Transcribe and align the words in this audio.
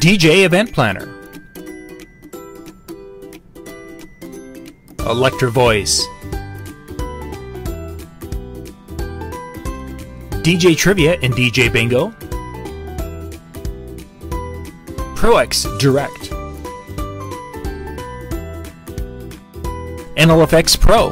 DJ 0.00 0.46
Event 0.46 0.72
Planner. 0.72 1.14
Electro 5.00 5.50
Voice. 5.50 6.06
DJ 10.40 10.74
Trivia 10.74 11.18
and 11.20 11.34
DJ 11.34 11.70
Bingo. 11.70 12.12
ProX 15.16 15.66
Direct. 15.78 16.30
NLFX 20.16 20.80
Pro. 20.80 21.10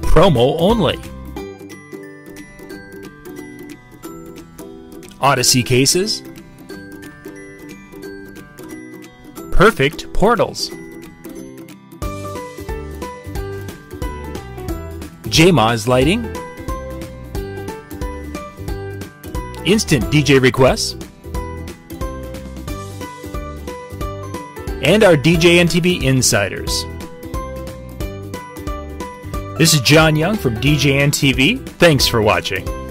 Promo 0.00 0.56
only. 0.58 0.98
Odyssey 5.20 5.62
cases. 5.62 6.22
Perfect 9.52 10.12
portals. 10.12 10.70
JMAZ 15.24 15.88
lighting. 15.88 16.24
Instant 19.64 20.04
DJ 20.04 20.40
requests. 20.40 20.92
And 24.82 25.02
our 25.02 25.16
DJ 25.16 25.60
TV 25.68 26.02
insiders. 26.02 26.84
This 29.58 29.72
is 29.72 29.80
John 29.80 30.14
Young 30.14 30.36
from 30.36 30.54
DJ 30.56 31.02
and 31.02 31.12
TV. 31.12 31.66
Thanks 31.66 32.06
for 32.06 32.20
watching. 32.20 32.85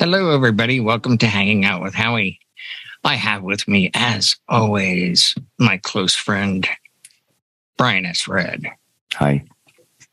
Hello, 0.00 0.30
everybody. 0.30 0.80
Welcome 0.80 1.18
to 1.18 1.26
Hanging 1.26 1.66
Out 1.66 1.82
with 1.82 1.92
Howie. 1.92 2.40
I 3.04 3.16
have 3.16 3.42
with 3.42 3.68
me, 3.68 3.90
as 3.92 4.34
always, 4.48 5.34
my 5.58 5.76
close 5.76 6.14
friend, 6.14 6.66
Brian 7.76 8.06
S. 8.06 8.26
Red. 8.26 8.64
Hi. 9.12 9.44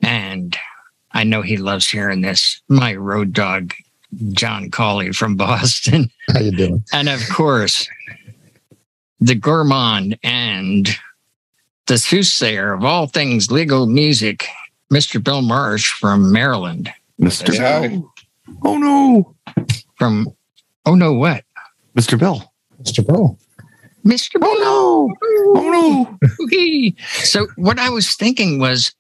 And 0.02 0.58
I 1.14 1.24
know 1.24 1.42
he 1.42 1.56
loves 1.56 1.88
hearing 1.88 2.20
this, 2.20 2.62
my 2.68 2.96
road 2.96 3.32
dog, 3.32 3.74
John 4.34 4.72
Colley 4.72 5.14
from 5.14 5.38
Boston. 5.38 6.12
How 6.34 6.42
you 6.42 6.52
doing? 6.52 6.84
And 6.92 7.08
of 7.08 7.22
course, 7.30 7.88
the 9.22 9.36
gourmand 9.36 10.20
and 10.22 10.90
the 11.86 11.98
soothsayer 11.98 12.74
of 12.74 12.84
all 12.84 13.08
things 13.08 13.52
legal 13.52 13.86
music, 13.86 14.48
Mr. 14.92 15.24
Bill 15.24 15.42
Marsh 15.42 15.94
from 15.94 16.34
Maryland. 16.34 16.92
Mr. 17.22 17.54
Yeah. 17.54 17.88
Bill. 17.88 18.14
Oh 18.64 18.78
no. 18.78 19.36
From, 19.96 20.28
oh 20.86 20.96
no, 20.96 21.14
what? 21.14 21.44
Mr. 21.96 22.18
Bill. 22.18 22.54
Mr. 22.84 23.06
Bill. 23.06 23.38
Mr. 24.06 24.40
Bill. 24.40 24.50
Oh 24.50 25.10
no. 25.12 25.60
Oh 25.60 25.72
no. 25.72 26.30
Okay. 26.46 26.96
so 27.24 27.48
what 27.56 27.80
I 27.80 27.90
was 27.90 28.16
thinking 28.16 28.60
was, 28.60 28.94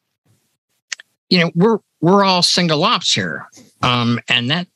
you 1.30 1.40
know, 1.40 1.52
we're 1.56 1.80
we're 2.02 2.23
all 2.23 2.42
single 2.42 2.84
ops 2.84 3.14
here, 3.14 3.45
um, 3.81 4.20
and 4.30 4.50
that 4.52 4.68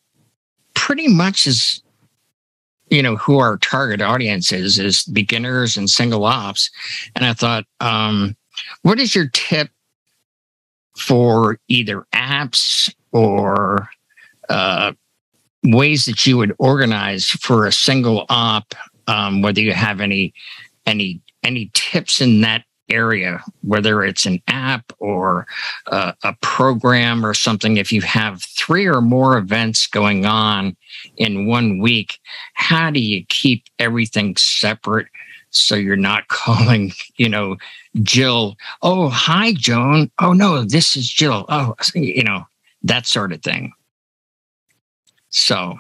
pretty 0.74 1.08
much 1.08 1.46
is, 1.48 1.82
you 2.90 3.02
know, 3.02 3.16
who 3.16 3.40
our 3.40 3.58
target 3.58 4.02
audience 4.02 4.52
is 4.52 4.80
is 4.80 5.04
beginners 5.04 5.78
and 5.78 5.90
single 5.90 6.26
ops. 6.26 6.70
And 7.16 7.26
I 7.26 7.34
thought, 7.34 7.66
um, 7.80 8.36
what 8.82 9.00
is 9.00 9.16
your 9.16 9.28
tip 9.34 9.70
for 10.98 11.58
either 11.68 12.06
apps 12.14 12.94
or 13.12 13.90
uh, 14.52 14.94
ways 15.64 16.06
that 16.06 16.26
you 16.26 16.38
would 16.38 16.54
organize 16.60 17.30
for 17.30 17.66
a 17.66 17.72
single 17.72 18.26
op? 18.30 18.76
Um, 19.08 19.42
whether 19.42 19.62
you 19.62 19.74
have 19.74 20.00
any 20.00 20.34
any 20.86 21.22
any 21.44 21.72
tips 21.74 22.22
in 22.22 22.42
that 22.42 22.64
area, 22.90 23.42
whether 23.62 24.04
it's 24.04 24.26
an 24.26 24.42
app 24.48 24.92
or 25.00 25.48
uh, 25.88 26.12
a 26.24 26.36
program 26.42 27.26
or 27.26 27.34
something, 27.34 27.78
if 27.78 27.92
you 27.92 28.02
have 28.02 28.44
three 28.44 28.86
or 28.86 29.02
more 29.02 29.38
events 29.38 29.88
going 29.88 30.26
on 30.26 30.76
in 31.18 31.48
one 31.48 31.80
week, 31.80 32.20
how 32.54 32.92
do 32.92 33.00
you 33.00 33.26
keep 33.30 33.64
everything 33.80 34.36
separate 34.36 35.08
so 35.52 35.76
you're 35.76 35.96
not 35.96 36.28
calling, 36.28 36.92
you 37.16 37.30
know, 37.30 37.58
Jill, 38.02 38.56
oh, 38.82 39.10
hi, 39.10 39.54
Joan. 39.54 40.10
Oh, 40.20 40.34
no, 40.34 40.64
this 40.64 40.96
is 40.96 41.08
Jill. 41.08 41.46
Oh, 41.50 41.76
you 41.94 42.24
know, 42.24 42.46
that 42.84 43.06
sort 43.06 43.34
of 43.34 43.42
thing. 43.42 43.74
So, 45.32 45.80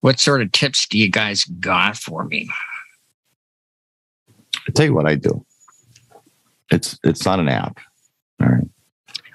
what 0.00 0.20
sort 0.20 0.42
of 0.42 0.52
tips 0.52 0.86
do 0.86 0.96
you 0.96 1.10
guys 1.10 1.44
got 1.44 1.96
for 1.96 2.24
me? 2.24 2.48
I 4.66 4.70
tell 4.72 4.86
you 4.86 4.94
what 4.94 5.06
I 5.06 5.16
do. 5.16 5.44
It's 6.70 6.98
it's 7.02 7.24
not 7.24 7.40
an 7.40 7.48
app. 7.48 7.78
All 8.40 8.48
right. 8.48 8.68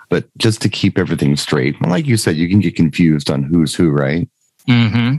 But 0.10 0.26
just 0.38 0.62
to 0.62 0.70
keep 0.70 0.98
everything 0.98 1.36
straight, 1.36 1.82
like 1.82 2.06
you 2.06 2.18
said, 2.18 2.36
you 2.36 2.48
can 2.48 2.60
get 2.60 2.76
confused 2.76 3.30
on 3.30 3.44
who's 3.44 3.74
who, 3.74 3.90
right? 3.90 4.30
Mm-hmm. 4.70 5.18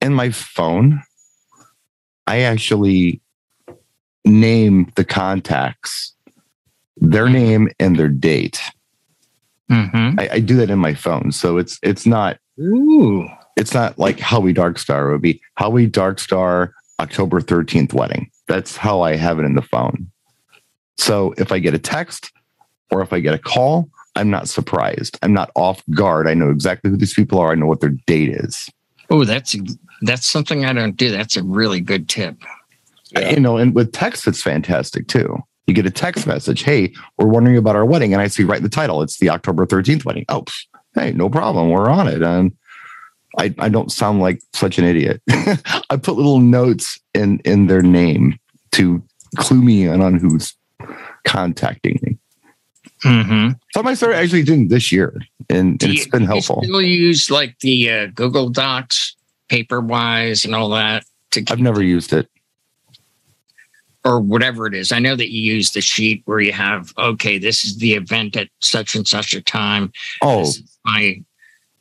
In 0.00 0.14
my 0.14 0.30
phone, 0.30 1.02
I 2.26 2.40
actually 2.40 3.20
name 4.24 4.90
the 4.94 5.04
contacts, 5.04 6.14
their 6.96 7.28
name 7.28 7.68
and 7.80 7.96
their 7.98 8.08
date. 8.08 8.60
Mm-hmm. 9.70 10.20
I, 10.20 10.28
I 10.32 10.40
do 10.40 10.56
that 10.56 10.70
in 10.70 10.78
my 10.78 10.94
phone. 10.94 11.32
So 11.32 11.58
it's 11.58 11.78
it's 11.82 12.06
not 12.06 12.38
Ooh. 12.60 13.28
it's 13.56 13.74
not 13.74 13.98
like 13.98 14.20
Howie 14.20 14.54
Darkstar. 14.54 15.08
It 15.08 15.12
would 15.12 15.22
be 15.22 15.40
Howie 15.56 15.88
Darkstar 15.88 16.72
October 17.00 17.40
13th 17.40 17.92
wedding. 17.92 18.30
That's 18.48 18.76
how 18.76 19.00
I 19.00 19.16
have 19.16 19.38
it 19.38 19.44
in 19.44 19.54
the 19.54 19.62
phone. 19.62 20.10
So 20.98 21.34
if 21.38 21.52
I 21.52 21.58
get 21.58 21.74
a 21.74 21.78
text 21.78 22.32
or 22.90 23.02
if 23.02 23.12
I 23.12 23.20
get 23.20 23.34
a 23.34 23.38
call, 23.38 23.88
I'm 24.14 24.30
not 24.30 24.48
surprised. 24.48 25.18
I'm 25.22 25.32
not 25.32 25.50
off 25.56 25.82
guard. 25.90 26.28
I 26.28 26.34
know 26.34 26.50
exactly 26.50 26.90
who 26.90 26.96
these 26.96 27.14
people 27.14 27.38
are. 27.38 27.52
I 27.52 27.54
know 27.54 27.66
what 27.66 27.80
their 27.80 27.96
date 28.06 28.28
is. 28.28 28.68
Oh, 29.10 29.24
that's 29.24 29.56
that's 30.02 30.26
something 30.26 30.64
I 30.64 30.72
don't 30.72 30.96
do. 30.96 31.10
That's 31.10 31.36
a 31.36 31.42
really 31.42 31.80
good 31.80 32.08
tip. 32.08 32.36
You 33.14 33.40
know, 33.40 33.58
and 33.58 33.74
with 33.74 33.92
text, 33.92 34.26
it's 34.26 34.42
fantastic 34.42 35.06
too. 35.06 35.38
You 35.66 35.74
get 35.74 35.86
a 35.86 35.90
text 35.90 36.26
message, 36.26 36.62
hey, 36.62 36.92
we're 37.18 37.28
wondering 37.28 37.56
about 37.56 37.76
our 37.76 37.84
wedding. 37.84 38.12
And 38.12 38.20
I 38.20 38.26
see 38.26 38.42
right 38.42 38.58
in 38.58 38.64
the 38.64 38.68
title, 38.68 39.02
it's 39.02 39.18
the 39.18 39.30
October 39.30 39.64
13th 39.64 40.04
wedding. 40.04 40.24
Oh, 40.28 40.44
hey, 40.94 41.12
no 41.12 41.28
problem. 41.28 41.70
We're 41.70 41.88
on 41.88 42.08
it. 42.08 42.22
And 42.22 42.52
I, 43.38 43.54
I 43.58 43.68
don't 43.68 43.90
sound 43.90 44.20
like 44.20 44.42
such 44.52 44.78
an 44.78 44.84
idiot. 44.84 45.22
I 45.30 45.96
put 45.96 46.16
little 46.16 46.40
notes 46.40 46.98
in 47.14 47.38
in 47.40 47.66
their 47.66 47.82
name 47.82 48.38
to 48.72 49.02
clue 49.36 49.62
me 49.62 49.86
in 49.86 50.00
on 50.02 50.18
who's 50.18 50.54
contacting 51.24 51.98
me. 52.02 52.18
Mm-hmm. 53.04 53.52
Something 53.74 53.90
I 53.90 53.94
started 53.94 54.16
actually 54.16 54.42
doing 54.44 54.68
this 54.68 54.92
year, 54.92 55.14
and, 55.48 55.82
and 55.82 55.92
it's 55.92 56.06
been 56.06 56.24
helpful. 56.24 56.60
You 56.62 56.68
still 56.68 56.82
use 56.82 57.30
like 57.30 57.58
the 57.60 57.90
uh, 57.90 58.06
Google 58.14 58.48
Docs, 58.48 59.16
Paperwise, 59.48 60.44
and 60.44 60.54
all 60.54 60.68
that 60.70 61.04
to 61.32 61.40
keep, 61.40 61.50
I've 61.50 61.60
never 61.60 61.82
used 61.82 62.12
it. 62.12 62.28
Or 64.04 64.20
whatever 64.20 64.66
it 64.66 64.74
is. 64.74 64.92
I 64.92 64.98
know 64.98 65.16
that 65.16 65.30
you 65.32 65.54
use 65.54 65.72
the 65.72 65.80
sheet 65.80 66.22
where 66.24 66.40
you 66.40 66.52
have 66.52 66.92
okay, 66.98 67.38
this 67.38 67.64
is 67.64 67.78
the 67.78 67.94
event 67.94 68.36
at 68.36 68.48
such 68.60 68.94
and 68.94 69.06
such 69.06 69.34
a 69.34 69.40
time. 69.40 69.92
Oh, 70.22 70.50
my 70.84 71.22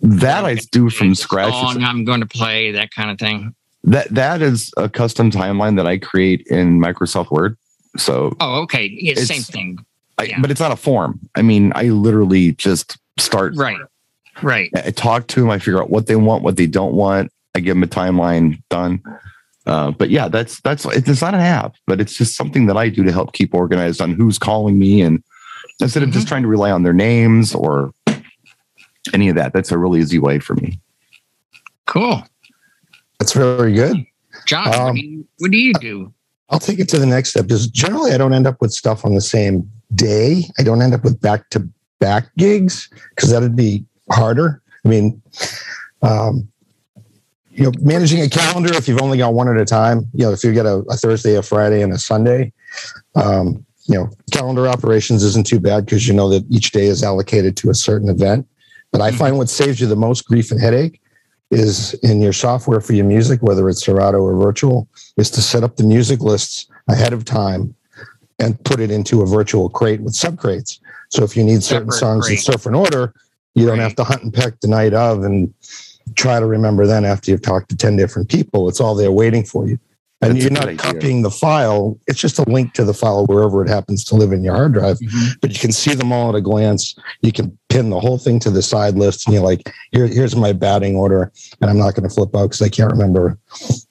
that 0.02 0.46
I 0.46 0.56
do 0.72 0.90
from 0.90 1.14
scratch. 1.16 1.52
Song 1.52 1.84
I'm 1.84 2.06
going 2.06 2.22
to 2.22 2.28
play 2.28 2.72
that 2.72 2.92
kind 2.92 3.12
of 3.12 3.20
thing. 3.20 3.54
That 3.84 4.10
that 4.10 4.42
is 4.42 4.72
a 4.78 4.90
custom 4.90 5.32
timeline 5.32 5.76
that 5.78 5.88
I 5.88 5.98
create 5.98 6.46
in 6.48 6.80
Microsoft 6.80 7.32
Word. 7.32 7.58
So, 7.98 8.36
Oh, 8.40 8.62
okay, 8.62 8.90
yeah, 8.92 9.16
same 9.16 9.42
thing. 9.42 9.78
I, 10.18 10.24
Yeah. 10.24 10.40
but 10.40 10.50
it's 10.52 10.60
not 10.62 10.72
a 10.72 10.76
form. 10.76 11.20
I 11.36 11.42
mean, 11.42 11.72
I 11.76 11.90
literally 11.90 12.54
just 12.54 12.98
start. 13.20 13.54
Right, 13.56 13.78
right. 14.42 14.70
I 14.76 14.92
talk 14.92 15.28
to 15.28 15.42
them. 15.42 15.50
I 15.50 15.60
figure 15.60 15.82
out 15.82 15.90
what 15.90 16.08
they 16.08 16.16
want, 16.16 16.44
what 16.44 16.58
they 16.58 16.68
don't 16.68 16.94
want. 16.94 17.32
I 17.56 17.60
give 17.60 17.76
them 17.76 17.84
a 17.84 17.88
timeline 17.88 18.62
done. 18.70 19.02
Uh, 19.66 19.92
but 19.92 20.10
yeah, 20.10 20.28
that's 20.28 20.60
that's 20.62 20.86
it's 20.86 21.22
not 21.22 21.34
an 21.36 21.40
app, 21.40 21.76
but 21.86 22.02
it's 22.02 22.18
just 22.18 22.36
something 22.36 22.66
that 22.66 22.78
I 22.78 22.90
do 22.90 23.04
to 23.04 23.12
help 23.12 23.34
keep 23.34 23.54
organized 23.54 24.02
on 24.02 24.14
who's 24.14 24.40
calling 24.40 24.80
me, 24.80 25.02
and 25.02 25.24
instead 25.80 26.04
of 26.04 26.12
just 26.12 26.28
trying 26.28 26.42
to 26.42 26.48
rely 26.48 26.72
on 26.72 26.84
their 26.84 26.94
names 26.94 27.54
or 27.54 27.92
any 29.14 29.30
of 29.30 29.36
that, 29.36 29.54
that's 29.54 29.72
a 29.72 29.78
really 29.78 30.00
easy 30.00 30.20
way 30.20 30.40
for 30.40 30.56
me. 30.56 30.80
Cool, 31.86 32.24
That's 33.20 33.34
very 33.34 33.74
good. 33.74 33.98
John. 34.48 34.68
what, 34.70 34.80
Um, 34.80 34.96
do 34.96 35.02
you, 35.02 35.28
what 35.40 35.52
do 35.52 35.58
you 35.58 35.74
do? 35.74 36.14
I'll 36.50 36.60
take 36.60 36.80
it 36.80 36.90
to 36.90 37.00
the 37.00 37.06
next 37.06 37.30
step 37.30 37.48
because 37.48 37.68
generally 37.68 38.12
I 38.12 38.18
don't 38.18 38.34
end 38.34 38.48
up 38.48 38.62
with 38.62 38.74
stuff 38.74 39.06
on 39.06 39.16
the 39.16 39.22
same 39.22 39.70
day. 39.96 40.44
I 40.60 40.64
don't 40.64 40.82
end 40.82 40.94
up 40.94 41.04
with 41.04 41.20
back 41.22 41.50
to 41.52 41.68
back 42.00 42.30
gigs 42.38 42.90
because 43.16 43.30
that'd 43.30 43.56
be 43.56 43.86
harder. 44.12 44.62
I 44.86 44.90
mean, 44.90 45.22
um, 46.02 46.51
you 47.54 47.66
know, 47.66 47.72
managing 47.82 48.22
a 48.22 48.30
calendar 48.30 48.74
if 48.74 48.88
you've 48.88 49.02
only 49.02 49.18
got 49.18 49.34
one 49.34 49.48
at 49.50 49.58
a 49.58 49.66
time, 49.66 50.08
you 50.14 50.26
know, 50.26 50.32
if 50.32 50.44
you 50.44 50.54
get 50.54 50.66
a, 50.66 50.76
a 50.90 50.96
Thursday, 50.96 51.36
a 51.36 51.42
Friday, 51.42 51.82
and 51.82 51.94
a 51.94 51.98
Sunday, 51.98 52.52
um, 53.16 53.66
you 53.88 53.96
know, 53.96 54.10
calendar 54.32 54.68
operations 54.68 55.24
isn't 55.24 55.46
too 55.46 55.60
bad 55.60 55.86
because 55.86 56.08
you 56.08 56.14
know 56.14 56.30
that 56.30 56.46
each 56.50 56.72
day 56.72 56.86
is 56.86 57.04
allocated 57.04 57.58
to 57.58 57.70
a 57.70 57.74
certain 57.74 58.10
event. 58.10 58.48
But 58.92 59.02
I 59.02 59.12
Mhm. 59.12 59.16
find 59.16 59.38
what 59.38 59.50
saves 59.50 59.80
you 59.82 59.88
the 59.88 59.96
most 59.96 60.26
grief 60.26 60.52
and 60.52 60.62
headache 60.62 61.02
is 61.50 61.94
in 61.96 62.22
your 62.22 62.32
software 62.34 62.80
for 62.80 62.94
your 62.94 63.06
music, 63.06 63.42
whether 63.42 63.68
it's 63.68 63.84
Serato 63.84 64.20
or 64.20 64.36
virtual, 64.38 64.88
is 65.18 65.30
to 65.32 65.42
set 65.42 65.64
up 65.64 65.76
the 65.76 65.84
music 65.84 66.22
lists 66.22 66.68
ahead 66.88 67.12
of 67.12 67.26
time 67.26 67.76
and 68.40 68.62
put 68.64 68.80
it 68.80 68.90
into 68.92 69.22
a 69.22 69.26
virtual 69.26 69.68
crate 69.70 70.02
with 70.02 70.14
subcrates. 70.14 70.80
So 71.10 71.24
if 71.24 71.36
you 71.36 71.44
need 71.44 71.64
certain 71.64 71.92
Separate 71.92 72.00
songs 72.00 72.30
in 72.30 72.36
crate. 72.36 72.46
certain 72.46 72.76
order, 72.76 73.14
you 73.56 73.66
don't 73.66 73.78
Right. 73.78 73.84
have 73.84 73.96
to 73.96 74.04
hunt 74.06 74.24
and 74.24 74.34
peck 74.34 74.60
the 74.62 74.68
night 74.70 74.94
of 74.94 75.24
and 75.24 75.54
try 76.16 76.40
to 76.40 76.46
remember 76.46 76.86
then 76.88 77.06
after 77.06 77.32
you've 77.32 77.42
talked 77.42 77.70
to 77.70 77.76
10 77.78 77.96
different 77.98 78.30
people. 78.30 78.70
It's 78.70 78.80
all 78.80 78.96
there 78.96 79.12
waiting 79.12 79.44
for 79.44 79.68
you. 79.68 79.78
And 80.24 80.36
That's 80.36 80.44
you're 80.44 80.50
good 80.50 80.54
not 80.60 80.66
idea. 80.66 80.78
copying 80.78 81.22
the 81.24 81.32
file. 81.32 81.98
It's 82.06 82.20
just 82.20 82.38
a 82.38 82.44
link 82.48 82.74
to 82.76 82.84
the 82.86 82.94
file 82.94 83.26
wherever 83.26 83.64
it 83.66 83.70
happens 83.70 84.04
to 84.06 84.16
live 84.16 84.32
in 84.32 84.44
your 84.44 84.54
hard 84.54 84.74
drive 84.74 85.00
Mhm. 85.00 85.38
but 85.42 85.52
you 85.52 85.58
can 85.58 85.72
see 85.72 85.96
them 85.96 86.12
all 86.12 86.30
at 86.30 86.36
a 86.36 86.42
glance. 86.42 86.94
You 87.24 87.32
can 87.32 87.58
pin 87.70 87.90
the 87.90 88.00
whole 88.00 88.20
thing 88.20 88.40
to 88.42 88.52
the 88.52 88.62
side 88.62 88.96
list, 89.00 89.26
and 89.26 89.34
you're 89.34 89.44
like, 89.44 89.74
Here, 89.94 90.06
here's 90.06 90.36
my 90.36 90.54
batting 90.54 90.96
order, 90.96 91.32
and 91.60 91.72
I'm 91.72 91.78
not 91.80 91.96
going 91.96 92.08
to 92.08 92.14
flip 92.14 92.36
out 92.36 92.44
because 92.52 92.62
I 92.62 92.70
can't 92.70 92.92
remember. 92.92 93.40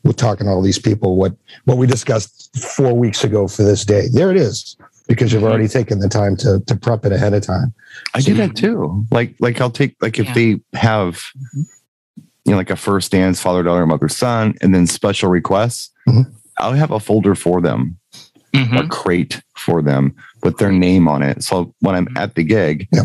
We're 0.05 0.12
talking 0.12 0.46
to 0.46 0.52
all 0.52 0.62
these 0.62 0.78
people 0.78 1.17
what 1.17 1.34
what 1.64 1.78
we 1.78 1.88
discussed 1.88 2.56
four 2.76 2.93
weeks 2.93 3.25
ago 3.25 3.49
for 3.49 3.64
this 3.64 3.84
day. 3.84 4.06
There 4.12 4.31
it 4.31 4.37
is, 4.37 4.76
because 5.08 5.32
you've 5.32 5.43
Mhm. 5.43 5.49
already 5.50 5.67
taken 5.69 5.99
the 5.99 6.08
time 6.08 6.37
to 6.37 6.61
to 6.69 6.76
prep 6.76 7.05
it 7.06 7.11
ahead 7.12 7.34
of 7.34 7.43
time. 7.43 7.75
I 8.14 8.20
do 8.20 8.34
that 8.34 8.55
too. 8.55 9.05
Like, 9.11 9.34
like 9.40 9.61
I'll 9.61 9.69
take 9.70 9.96
like 10.00 10.20
if 10.20 10.26
Yeah. 10.26 10.34
they 10.34 10.61
have, 10.75 11.20
you 12.44 12.52
know, 12.52 12.56
like 12.58 12.70
a 12.70 12.76
first 12.76 13.12
dance, 13.12 13.40
father, 13.40 13.62
daughter, 13.62 13.87
mother, 13.87 14.08
son, 14.08 14.54
and 14.60 14.75
then 14.75 14.87
special 14.87 15.28
requests. 15.31 15.90
Mhm. 16.08 16.26
I'll 16.58 16.72
have 16.72 16.90
a 16.90 17.00
folder 17.00 17.34
for 17.34 17.60
them, 17.60 17.96
Mhm. 18.54 18.84
a 18.84 18.88
crate 18.88 19.40
for 19.56 19.82
them 19.82 20.14
with 20.42 20.58
their 20.58 20.72
name 20.72 21.06
on 21.08 21.22
it. 21.22 21.42
So 21.42 21.75
when 21.81 21.94
I'm 21.94 22.08
at 22.16 22.34
the 22.34 22.42
gig, 22.44 22.88
Yeah. 22.92 23.04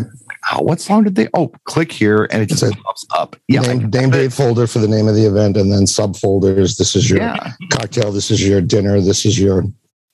oh, 0.52 0.62
what 0.62 0.80
song 0.80 1.04
did 1.04 1.14
they? 1.14 1.28
Oh, 1.34 1.52
click 1.64 1.92
here, 1.92 2.28
and 2.30 2.42
it 2.42 2.46
just 2.48 2.62
That's 2.62 2.74
it. 2.74 2.82
pops 2.82 3.06
up. 3.14 3.36
Yeah, 3.48 3.60
name, 3.60 3.80
can- 3.82 3.90
name 3.90 4.10
date 4.10 4.32
folder 4.32 4.66
for 4.66 4.78
the 4.78 4.88
name 4.88 5.06
of 5.08 5.14
the 5.14 5.24
event, 5.26 5.56
and 5.56 5.70
then 5.72 5.84
subfolders. 5.84 6.76
This 6.78 6.96
is 6.96 7.08
your 7.08 7.20
yeah. 7.20 7.52
cocktail. 7.70 8.12
This 8.12 8.30
is 8.30 8.46
your 8.46 8.60
dinner. 8.60 9.00
This 9.00 9.24
is 9.26 9.38
your 9.38 9.64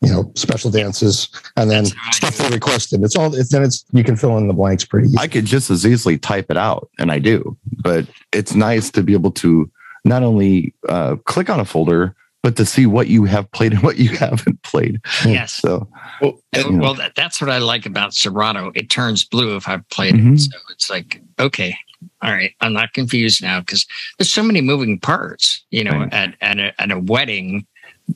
you 0.02 0.10
know 0.12 0.32
special 0.34 0.70
dances, 0.70 1.28
and 1.56 1.70
then 1.70 1.84
right. 1.84 2.14
stuff 2.14 2.36
they 2.36 2.48
requested. 2.48 3.02
It's 3.02 3.16
all. 3.16 3.34
It's, 3.34 3.50
then 3.50 3.62
it's 3.62 3.84
you 3.92 4.04
can 4.04 4.16
fill 4.16 4.36
in 4.38 4.48
the 4.48 4.54
blanks 4.54 4.84
pretty 4.84 5.08
easy. 5.08 5.18
I 5.18 5.28
could 5.28 5.44
just 5.44 5.70
as 5.70 5.86
easily 5.86 6.18
type 6.18 6.50
it 6.50 6.56
out, 6.56 6.90
and 6.98 7.10
I 7.12 7.18
do. 7.18 7.56
But 7.82 8.06
it's 8.32 8.54
nice 8.54 8.90
to 8.92 9.02
be 9.02 9.12
able 9.12 9.30
to 9.32 9.70
not 10.04 10.22
only 10.22 10.74
uh, 10.88 11.16
click 11.24 11.48
on 11.48 11.60
a 11.60 11.64
folder, 11.64 12.14
but 12.42 12.56
to 12.56 12.66
see 12.66 12.86
what 12.86 13.06
you 13.06 13.24
have 13.24 13.48
played 13.52 13.72
and 13.72 13.82
what 13.84 13.98
you 13.98 14.08
haven't 14.16 14.60
played. 14.64 15.00
Yes. 15.24 15.52
So 15.54 15.88
Well, 16.20 16.40
And, 16.52 16.64
you 16.64 16.72
know. 16.72 16.82
well, 16.82 16.94
that, 16.94 17.14
that's 17.14 17.40
what 17.40 17.48
I 17.48 17.58
like 17.58 17.86
about 17.86 18.12
Serato. 18.14 18.72
It 18.74 18.90
turns 18.90 19.24
blue 19.24 19.54
if 19.54 19.68
I've 19.68 19.88
played 19.90 20.16
Mhm. 20.16 20.34
it. 20.34 20.40
So 20.40 20.58
it's 20.70 20.90
like, 20.90 21.22
okay, 21.38 21.76
all 22.20 22.32
right, 22.32 22.52
I'm 22.60 22.72
not 22.72 22.94
confused 22.94 23.42
now 23.42 23.60
because 23.60 23.86
there's 24.18 24.32
so 24.32 24.42
many 24.42 24.60
moving 24.60 24.98
parts, 24.98 25.62
you 25.70 25.84
know, 25.84 25.92
Right. 25.98 26.12
at, 26.12 26.34
at, 26.40 26.58
a, 26.58 26.82
at 26.82 26.90
a 26.90 26.98
wedding. 26.98 27.64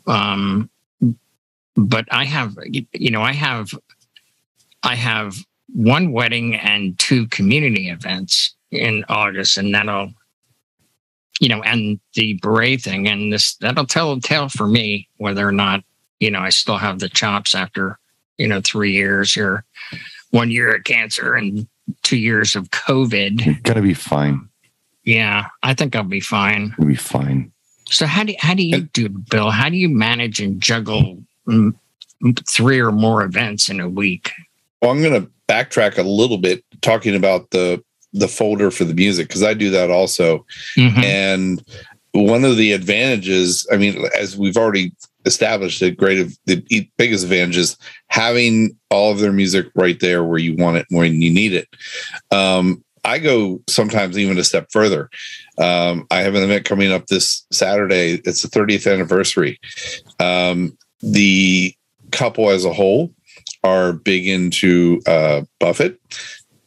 Um, 0.09 0.69
but 1.76 2.06
I 2.11 2.25
have, 2.25 2.56
you 2.64 3.11
know, 3.11 3.23
I 3.23 3.32
have, 3.32 3.70
I 4.82 4.94
have 4.94 5.37
one 5.75 6.12
wedding 6.12 6.55
and 6.55 6.99
two 6.99 7.26
community 7.28 7.88
events 7.88 8.55
in 8.70 9.05
August, 9.08 9.58
and 9.58 9.75
that'll, 9.75 10.12
you 11.40 11.49
know, 11.49 11.62
and 11.62 12.00
the 12.14 12.34
beret 12.43 12.82
thing, 12.82 13.08
and 13.08 13.32
this 13.32 13.56
that'll 13.56 13.87
tell 13.87 14.12
a 14.12 14.20
tale 14.20 14.49
for 14.49 14.67
me 14.67 15.08
whether 15.19 15.46
or 15.46 15.52
not, 15.52 15.84
you 16.19 16.31
know, 16.31 16.40
I 16.40 16.49
still 16.49 16.78
have 16.78 16.99
the 16.99 17.08
chops 17.08 17.55
after, 17.55 17.99
you 18.38 18.49
know, 18.49 18.61
three 18.62 18.93
years 18.93 19.37
or 19.37 19.64
one 20.31 20.50
year 20.50 20.75
of 20.75 20.84
cancer 20.84 21.34
and 21.34 21.67
two 22.02 22.17
years 22.17 22.56
of 22.56 22.70
COVID. 22.70 23.44
you're 23.44 23.55
gonna 23.62 23.82
be 23.82 23.94
fine. 23.94 24.49
Yeah, 25.05 25.46
I 25.62 25.75
think 25.75 25.94
I'll 25.94 26.02
be 26.05 26.20
fine. 26.20 26.75
You'll 26.78 26.88
be 26.88 26.94
fine. 26.94 27.52
So 27.88 28.06
how 28.06 28.25
do 28.25 28.34
how 28.38 28.55
do 28.55 28.67
you 28.67 28.81
do, 28.81 29.08
Bill? 29.08 29.50
How 29.50 29.69
do 29.69 29.76
you 29.76 29.88
manage 29.88 30.40
and 30.40 30.61
juggle 30.61 31.23
three 32.49 32.81
or 32.81 32.93
more 32.93 33.23
events 33.23 33.69
in 33.69 33.81
a 33.81 33.89
week? 33.89 34.33
Well, 34.81 34.91
I'm 34.91 35.03
going 35.03 35.23
to 35.23 35.31
backtrack 35.49 35.99
a 35.99 36.03
little 36.03 36.39
bit, 36.39 36.65
talking 36.83 37.15
about 37.15 37.51
the 37.51 37.83
the 38.13 38.29
folder 38.29 38.71
for 38.71 38.85
the 38.85 38.95
music 38.95 39.29
because 39.29 39.43
I 39.43 39.53
do 39.53 39.69
that 39.71 39.91
also. 39.91 40.47
Mhm. 40.79 41.05
And 41.05 41.65
one 42.13 42.45
of 42.45 42.57
the 42.57 42.73
advantages, 42.73 43.67
I 43.71 43.77
mean, 43.77 44.07
as 44.19 44.39
we've 44.39 44.57
already 44.57 44.93
established, 45.27 45.81
the 45.81 45.91
great 45.91 46.27
the 46.47 46.89
biggest 46.97 47.25
advantage 47.25 47.59
is 47.59 47.77
having 48.09 48.77
all 48.91 49.13
of 49.13 49.19
their 49.19 49.33
music 49.33 49.67
right 49.75 50.01
there 50.01 50.25
where 50.25 50.39
you 50.39 50.57
want 50.57 50.79
it 50.79 50.87
when 50.89 51.21
you 51.21 51.31
need 51.31 51.53
it. 51.53 51.69
Um, 52.31 52.83
I 53.05 53.19
go 53.19 53.63
sometimes 53.69 54.19
even 54.19 54.39
a 54.39 54.45
step 54.45 54.69
further. 54.73 55.11
Um, 55.59 56.07
I 56.11 56.23
have 56.23 56.35
an 56.35 56.43
event 56.43 56.65
coming 56.65 56.91
up 56.91 57.07
this 57.07 57.47
Saturday. 57.53 58.21
It's 58.25 58.43
the 58.43 58.49
30th 58.49 58.91
anniversary. 58.91 59.61
Um, 60.19 60.77
the 61.01 61.75
couple 62.13 62.51
as 62.51 62.65
a 62.65 62.73
whole 62.73 63.13
are 63.65 63.93
big 63.93 64.27
into 64.27 65.01
uh, 65.07 65.43
Buffett. 65.61 65.99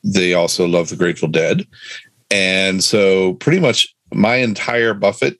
They 0.03 0.33
also 0.33 0.67
love 0.67 0.89
the 0.89 0.95
Grateful 0.95 1.27
Dead. 1.29 1.65
And 2.31 2.83
so 2.83 3.33
pretty 3.35 3.59
much 3.59 3.93
my 4.13 4.35
entire 4.35 4.93
Buffett, 4.93 5.39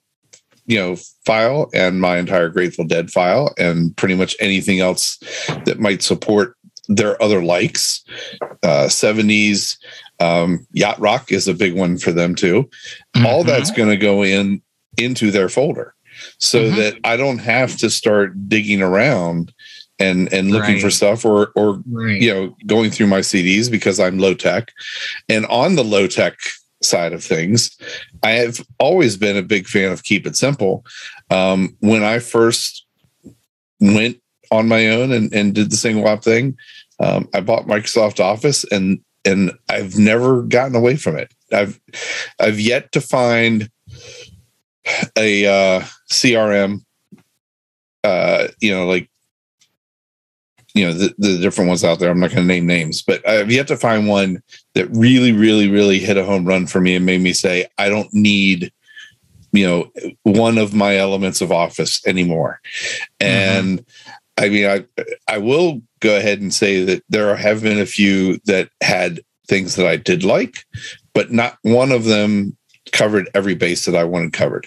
you 0.66 0.76
know, 0.78 0.96
file 1.24 1.70
and 1.74 2.00
my 2.00 2.18
entire 2.18 2.48
Grateful 2.48 2.84
Dead 2.84 3.10
file 3.10 3.54
and 3.58 3.96
pretty 3.96 4.14
much 4.14 4.34
anything 4.40 4.80
else 4.80 5.18
that 5.64 5.78
might 5.80 6.02
support 6.02 6.56
their 6.88 7.20
other 7.22 7.42
likes. 7.42 8.02
Uh, 8.62 8.86
70s, 8.88 9.76
um, 10.18 10.66
Yacht 10.72 10.98
Rock 10.98 11.30
is 11.30 11.46
a 11.46 11.54
big 11.54 11.74
one 11.74 11.98
for 11.98 12.10
them 12.12 12.34
too. 12.34 12.68
All 13.24 13.44
Mhm. 13.44 13.46
that's 13.46 13.70
going 13.70 13.88
to 13.90 13.96
go 13.96 14.22
in 14.24 14.60
into 14.98 15.30
their 15.30 15.48
folder 15.48 15.94
so 16.38 16.64
Mhm. 16.70 16.76
that 16.76 16.98
I 17.04 17.16
don't 17.16 17.38
have 17.38 17.76
to 17.78 17.90
start 17.90 18.48
digging 18.48 18.82
around 18.82 19.52
and 19.98 20.32
and 20.32 20.50
looking 20.50 20.80
for 20.80 20.90
stuff 20.90 21.24
or 21.24 21.52
or 21.54 21.82
right. 21.90 22.20
you 22.20 22.32
know 22.32 22.56
going 22.66 22.90
through 22.90 23.06
my 23.08 23.20
CDs 23.20 23.70
because 23.70 24.00
I'm 24.00 24.18
low 24.18 24.34
tech. 24.34 24.72
And 25.28 25.46
on 25.46 25.76
the 25.76 25.84
low 25.84 26.06
tech 26.06 26.38
side 26.82 27.12
of 27.12 27.22
things, 27.22 27.76
I 28.22 28.30
have 28.32 28.64
always 28.78 29.16
been 29.18 29.36
a 29.36 29.42
big 29.42 29.66
fan 29.66 29.92
of 29.92 30.02
keep 30.02 30.26
it 30.26 30.36
simple. 30.36 30.84
Um, 31.30 31.76
when 31.80 32.02
I 32.02 32.18
first 32.18 32.86
went 33.80 34.18
on 34.50 34.66
my 34.68 34.88
own 34.88 35.12
and, 35.12 35.32
and 35.34 35.54
did 35.54 35.70
the 35.70 35.76
single 35.76 36.08
op 36.08 36.24
thing, 36.24 36.56
um, 36.98 37.28
I 37.34 37.40
bought 37.40 37.66
Microsoft 37.66 38.20
Office 38.20 38.64
and 38.72 39.00
and 39.26 39.52
I've 39.68 39.98
never 39.98 40.42
gotten 40.42 40.74
away 40.74 40.96
from 40.96 41.16
it. 41.16 41.34
I've 41.52 41.78
I've 42.38 42.58
yet 42.58 42.92
to 42.92 43.02
find 43.02 43.70
a 45.16 45.46
uh, 45.46 45.84
CRM, 46.10 46.84
uh, 48.04 48.48
you 48.60 48.72
know, 48.72 48.86
like 48.86 49.10
you 50.74 50.86
know 50.86 50.92
the, 50.92 51.14
the 51.18 51.38
different 51.38 51.68
ones 51.68 51.84
out 51.84 51.98
there. 51.98 52.10
I'm 52.10 52.20
not 52.20 52.30
going 52.30 52.42
to 52.42 52.46
name 52.46 52.66
names, 52.66 53.02
but 53.02 53.26
I've 53.28 53.50
yet 53.50 53.68
to 53.68 53.76
find 53.76 54.08
one 54.08 54.42
that 54.74 54.88
really, 54.90 55.32
really, 55.32 55.68
really 55.68 55.98
hit 55.98 56.16
a 56.16 56.24
home 56.24 56.44
run 56.44 56.66
for 56.66 56.80
me 56.80 56.94
and 56.94 57.06
made 57.06 57.20
me 57.20 57.32
say 57.32 57.66
I 57.78 57.88
don't 57.88 58.12
need 58.12 58.72
you 59.52 59.66
know 59.66 59.90
one 60.22 60.58
of 60.58 60.74
my 60.74 60.96
elements 60.96 61.40
of 61.40 61.52
Office 61.52 62.04
anymore. 62.06 62.60
And 63.18 63.84
I 64.38 64.48
mean, 64.48 64.66
I 64.66 64.84
I 65.28 65.38
will 65.38 65.82
go 66.00 66.16
ahead 66.16 66.40
and 66.40 66.52
say 66.52 66.84
that 66.84 67.02
there 67.08 67.34
have 67.36 67.62
been 67.62 67.78
a 67.78 67.86
few 67.86 68.38
that 68.46 68.70
had 68.80 69.20
things 69.48 69.76
that 69.76 69.86
I 69.86 69.96
did 69.96 70.24
like, 70.24 70.64
but 71.12 71.32
not 71.32 71.58
one 71.62 71.92
of 71.92 72.04
them 72.04 72.56
covered 72.92 73.28
every 73.34 73.54
base 73.54 73.84
that 73.86 73.96
I 73.96 74.04
wanted 74.04 74.32
covered. 74.32 74.66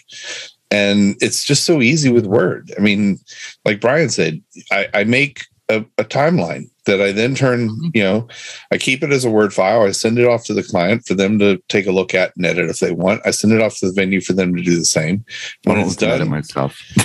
And 0.72 1.16
it's 1.22 1.44
just 1.44 1.66
so 1.66 1.82
easy 1.82 2.10
with 2.10 2.26
Word. 2.26 2.74
I 2.78 2.82
mean, 2.82 3.20
like 3.64 3.80
Brian 3.80 4.10
said, 4.10 4.42
I, 4.72 4.88
I 4.94 5.04
make 5.04 5.42
a, 5.70 5.86
a 5.98 6.04
timeline 6.04 6.66
that 6.86 7.00
I 7.00 7.12
then 7.12 7.34
turn, 7.36 7.70
mm-hmm. 7.70 7.88
you 7.94 8.04
know, 8.04 8.28
I 8.72 8.78
keep 8.78 9.04
it 9.04 9.12
as 9.12 9.24
a 9.24 9.30
Word 9.30 9.54
file. 9.54 9.84
I 9.84 9.92
send 9.92 10.18
it 10.20 10.28
off 10.28 10.44
to 10.46 10.54
the 10.54 10.64
client 10.64 11.06
for 11.06 11.14
them 11.14 11.40
to 11.40 11.62
take 11.70 11.86
a 11.88 11.92
look 11.92 12.14
at 12.14 12.36
and 12.36 12.46
edit 12.46 12.70
if 12.70 12.80
they 12.80 12.92
want. 12.92 13.22
I 13.26 13.32
send 13.32 13.54
it 13.54 13.62
off 13.62 13.78
to 13.78 13.88
the 13.88 13.94
venue 13.94 14.20
for 14.20 14.34
them 14.34 14.56
to 14.56 14.62
do 14.64 14.76
the 14.76 14.84
same. 14.84 15.24
I 15.66 15.70
When 15.70 15.78
don't 15.78 15.86
it's 15.88 15.96
get 15.96 16.08
to 16.08 16.12
edit 16.14 16.20
done, 16.26 16.30
my 16.32 16.42
stuff. 16.42 16.82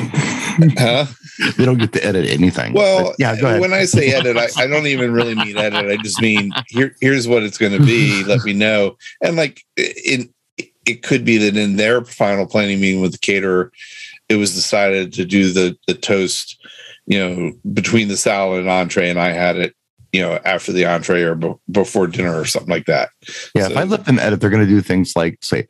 huh? 0.79 1.07
they 1.57 1.65
don't 1.65 1.79
get 1.79 1.93
to 1.93 2.05
edit 2.05 2.27
anything. 2.29 2.73
Well, 2.73 3.09
But 3.09 3.17
yeah, 3.19 3.39
go 3.41 3.47
ahead. 3.49 3.61
when 3.61 3.73
I 3.73 3.85
say 3.85 4.13
edit, 4.13 4.37
I, 4.37 4.49
I 4.57 4.67
don't 4.67 4.87
even 4.87 5.13
really 5.13 5.35
mean 5.35 5.57
edit. 5.57 5.87
I 5.91 6.03
just 6.03 6.21
mean 6.21 6.51
here, 6.69 6.97
here's 7.01 7.29
what 7.29 7.43
it's 7.45 7.59
going 7.59 7.73
to 7.79 7.85
be. 7.85 8.25
Let 8.25 8.45
me 8.45 8.55
know. 8.55 8.97
And 9.23 9.37
like 9.37 9.63
in, 9.77 10.33
it 10.89 11.03
could 11.03 11.25
be 11.25 11.37
that 11.39 11.57
in 11.57 11.77
their 11.77 12.05
final 12.05 12.47
planning 12.47 12.81
meeting 12.81 13.01
with 13.01 13.13
the 13.13 13.19
caterer, 13.19 13.71
it 14.29 14.37
was 14.37 14.55
decided 14.55 15.13
to 15.15 15.25
do 15.25 15.53
the 15.53 15.77
the 15.87 15.95
toast, 15.95 16.59
you 17.07 17.19
know, 17.19 17.53
between 17.73 18.09
the 18.09 18.17
salad 18.17 18.61
and 18.61 18.69
entree, 18.69 19.09
and 19.11 19.21
I 19.21 19.29
had 19.33 19.57
it, 19.57 19.75
you 20.13 20.21
know, 20.21 20.39
after 20.45 20.73
the 20.73 20.87
entree 20.87 21.23
or 21.23 21.35
be- 21.35 21.55
before 21.71 22.07
dinner 22.07 22.39
or 22.39 22.45
something 22.45 22.71
like 22.71 22.87
that. 22.87 23.11
yeah, 23.55 23.69
if 23.69 23.77
I 23.77 23.85
let 23.85 24.05
them 24.07 24.19
edit, 24.19 24.41
they're 24.41 24.51
going 24.51 24.67
to 24.67 24.69
do 24.69 24.81
things 24.81 25.15
like 25.17 25.39
say, 25.43 25.67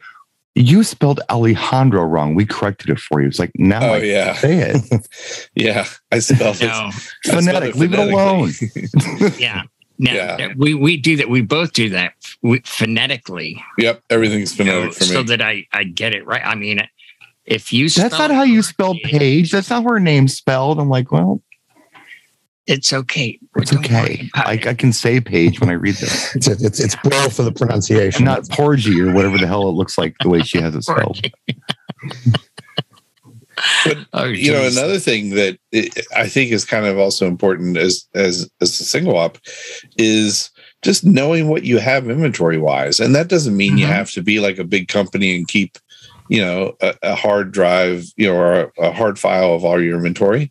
"You 0.54 0.82
spelled 0.82 1.20
Alejandro 1.30 2.02
wrong. 2.04 2.34
We 2.34 2.46
corrected 2.46 2.90
it 2.90 2.98
for 2.98 3.20
you." 3.20 3.28
It's 3.28 3.38
like 3.38 3.52
now 3.56 3.80
Oh 3.82 3.94
I 3.94 3.98
yeah, 3.98 4.34
say 4.34 4.58
it 4.58 5.08
yeah. 5.54 5.86
I 6.12 6.20
spelled 6.20 6.56
it. 6.56 6.66
No, 6.66 6.72
I 6.72 6.90
spelled 6.90 7.44
phonetic. 7.44 7.74
Leave 7.74 7.92
it 7.92 7.98
alone. 7.98 8.52
yeah. 9.38 9.62
Now, 9.98 10.12
Yeah. 10.12 10.52
we 10.56 10.74
we 10.74 10.96
do 10.96 11.16
that. 11.16 11.28
We 11.28 11.42
both 11.42 11.72
do 11.72 11.88
that 11.90 12.12
we, 12.42 12.60
phonetically, 12.64 13.62
Yep, 13.78 14.02
everything's 14.10 14.56
you 14.58 14.64
know, 14.64 14.80
phonetic 14.82 14.94
for 14.98 15.04
me. 15.04 15.10
so 15.10 15.22
that 15.24 15.42
I 15.42 15.66
I 15.72 15.84
get 15.84 16.14
it 16.14 16.24
right. 16.26 16.42
I 16.44 16.54
mean, 16.54 16.80
if 17.44 17.72
you 17.72 17.88
That's 17.88 18.14
spell 18.14 18.28
not 18.28 18.30
how 18.30 18.42
you 18.44 18.62
spell 18.62 18.92
correctly, 18.94 19.18
Paige. 19.18 19.50
That's 19.52 19.70
not 19.70 19.82
her 19.84 19.98
name's 19.98 20.36
spelled. 20.36 20.78
I'm 20.78 20.88
like, 20.88 21.10
well, 21.10 21.42
It's 22.66 22.92
okay. 22.92 23.38
it's 23.56 23.70
Don't 23.70 23.84
okay. 23.84 24.28
I, 24.34 24.52
it. 24.54 24.66
I 24.66 24.74
can 24.74 24.92
say 24.92 25.20
Paige 25.20 25.58
when 25.60 25.70
I 25.70 25.72
read 25.74 25.94
this. 25.96 26.32
It's 26.36 26.46
it's 26.46 26.78
it's 26.78 26.94
braille 26.96 27.30
for 27.30 27.42
the 27.42 27.52
pronunciation. 27.52 28.28
And 28.28 28.36
not 28.36 28.48
Porgy 28.50 29.00
or 29.00 29.12
whatever 29.12 29.38
the 29.38 29.46
hell 29.46 29.68
it 29.68 29.72
looks 29.72 29.96
like 29.98 30.14
the 30.20 30.28
way 30.28 30.42
she 30.42 30.60
has 30.60 30.74
it 30.74 30.82
spelled. 30.90 31.20
oh, 34.12 34.24
you 34.24 34.52
know 34.52 34.66
another 34.66 34.98
thing 34.98 35.30
that 35.30 35.58
i 36.16 36.28
think 36.28 36.50
is 36.52 36.64
kind 36.64 36.86
of 36.86 36.98
also 36.98 37.26
important 37.26 37.76
as 37.76 38.06
as 38.14 38.48
as 38.60 38.80
a 38.80 38.84
single 38.84 39.16
op 39.16 39.38
is 39.96 40.50
just 40.82 41.04
knowing 41.04 41.48
what 41.48 41.64
you 41.64 41.78
have 41.78 42.08
inventory 42.08 42.58
wise 42.58 43.00
and 43.00 43.14
that 43.14 43.28
doesn't 43.28 43.56
mean 43.56 43.76
you 43.78 43.86
Mhm. 43.86 43.90
have 43.90 44.10
to 44.12 44.22
be 44.22 44.38
like 44.40 44.58
a 44.58 44.64
big 44.64 44.88
company 44.88 45.34
and 45.36 45.48
keep 45.48 45.78
you 46.28 46.40
know 46.40 46.74
a, 46.80 46.94
a 47.02 47.14
hard 47.14 47.52
drive 47.52 48.04
you 48.16 48.26
know 48.28 48.36
or 48.36 48.52
a, 48.60 48.70
a 48.88 48.92
hard 48.92 49.18
file 49.18 49.54
of 49.54 49.64
all 49.64 49.82
your 49.82 49.96
inventory 49.96 50.50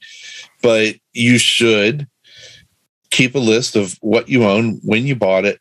but 0.62 0.96
you 1.14 1.38
should 1.38 2.08
keep 3.10 3.36
a 3.36 3.40
list 3.40 3.76
of 3.76 3.98
what 4.02 4.28
you 4.28 4.44
own 4.44 4.80
when 4.84 5.06
you 5.08 5.16
bought 5.16 5.46
it 5.46 5.60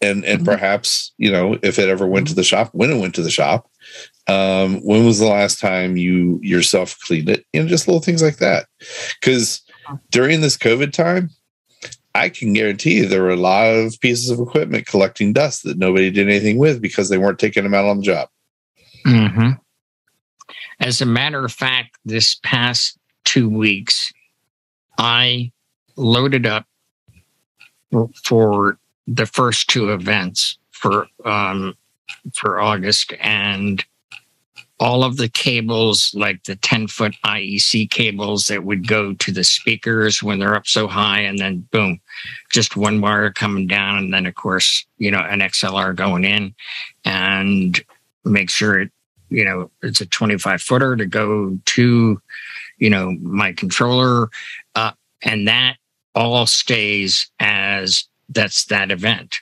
and 0.00 0.24
and 0.24 0.40
Mhm. 0.40 0.44
perhaps 0.46 1.12
you 1.18 1.30
know 1.30 1.58
if 1.62 1.78
it 1.78 1.88
ever 1.88 2.06
went 2.06 2.26
to 2.28 2.34
the 2.34 2.42
shop 2.42 2.70
when 2.72 2.90
it 2.90 2.98
went 3.00 3.14
to 3.14 3.22
the 3.22 3.30
shop 3.30 3.68
um 4.32 4.80
when 4.82 5.04
was 5.04 5.18
the 5.18 5.26
last 5.26 5.60
time 5.60 5.96
you 5.96 6.38
yourself 6.42 6.98
cleaned 7.00 7.28
it? 7.28 7.44
You 7.52 7.62
know 7.62 7.68
just 7.68 7.86
little 7.86 8.02
things 8.02 8.22
like 8.22 8.36
that. 8.38 8.66
Because 9.20 9.62
during 10.10 10.40
this 10.40 10.56
covid 10.56 10.92
time 10.92 11.28
i 12.14 12.28
can 12.28 12.52
guarantee 12.52 12.98
you 12.98 13.06
there 13.06 13.22
were 13.22 13.30
a 13.30 13.36
lot 13.36 13.66
of 13.66 13.98
pieces 14.00 14.30
of 14.30 14.38
equipment 14.38 14.86
collecting 14.86 15.32
dust 15.32 15.64
that 15.64 15.78
nobody 15.78 16.10
did 16.10 16.28
anything 16.28 16.58
with 16.58 16.80
because 16.80 17.08
they 17.08 17.18
weren't 17.18 17.38
taking 17.38 17.64
them 17.64 17.74
out 17.74 17.84
on 17.84 17.98
the 17.98 18.02
job. 18.02 18.28
Mhm. 19.04 19.58
As 20.80 21.00
a 21.00 21.06
matter 21.06 21.44
of 21.44 21.52
fact, 21.52 21.96
this 22.04 22.36
past 22.42 22.98
two 23.24 23.48
weeks, 23.48 24.12
I 24.98 25.52
loaded 25.96 26.46
up 26.46 26.66
for 28.24 28.78
the 29.06 29.26
first 29.26 29.68
two 29.68 29.92
events 29.92 30.58
for 30.70 31.08
um, 31.24 31.76
for 32.34 32.60
August, 32.60 33.12
and 33.20 33.84
all 34.80 35.04
of 35.04 35.16
the 35.16 35.28
cables, 35.28 36.12
like 36.14 36.42
the 36.44 36.56
ten 36.56 36.86
foot 36.86 37.14
IEC 37.24 37.90
cables 37.90 38.48
that 38.48 38.64
would 38.64 38.88
go 38.88 39.14
to 39.14 39.32
the 39.32 39.44
speakers 39.44 40.22
when 40.22 40.38
they're 40.38 40.56
up 40.56 40.66
so 40.66 40.88
high, 40.88 41.20
and 41.20 41.38
then 41.38 41.66
boom, 41.70 42.00
just 42.50 42.76
one 42.76 43.00
wire 43.00 43.30
coming 43.30 43.66
down, 43.66 43.98
and 43.98 44.12
then 44.12 44.26
of 44.26 44.34
course 44.34 44.84
you 44.98 45.10
know 45.10 45.20
an 45.20 45.40
XLR 45.40 45.94
going 45.94 46.24
in, 46.24 46.54
and 47.04 47.84
make 48.24 48.50
sure 48.50 48.80
it 48.80 48.90
you 49.28 49.44
know 49.44 49.70
it's 49.82 50.00
a 50.00 50.06
25 50.06 50.60
footer 50.60 50.96
to 50.96 51.06
go 51.06 51.58
to 51.64 52.20
you 52.78 52.90
know 52.90 53.12
my 53.20 53.52
controller 53.52 54.28
uh, 54.74 54.92
and 55.22 55.48
that 55.48 55.76
all 56.14 56.46
stays 56.46 57.30
as 57.40 58.04
that's 58.28 58.66
that 58.66 58.90
event. 58.90 59.38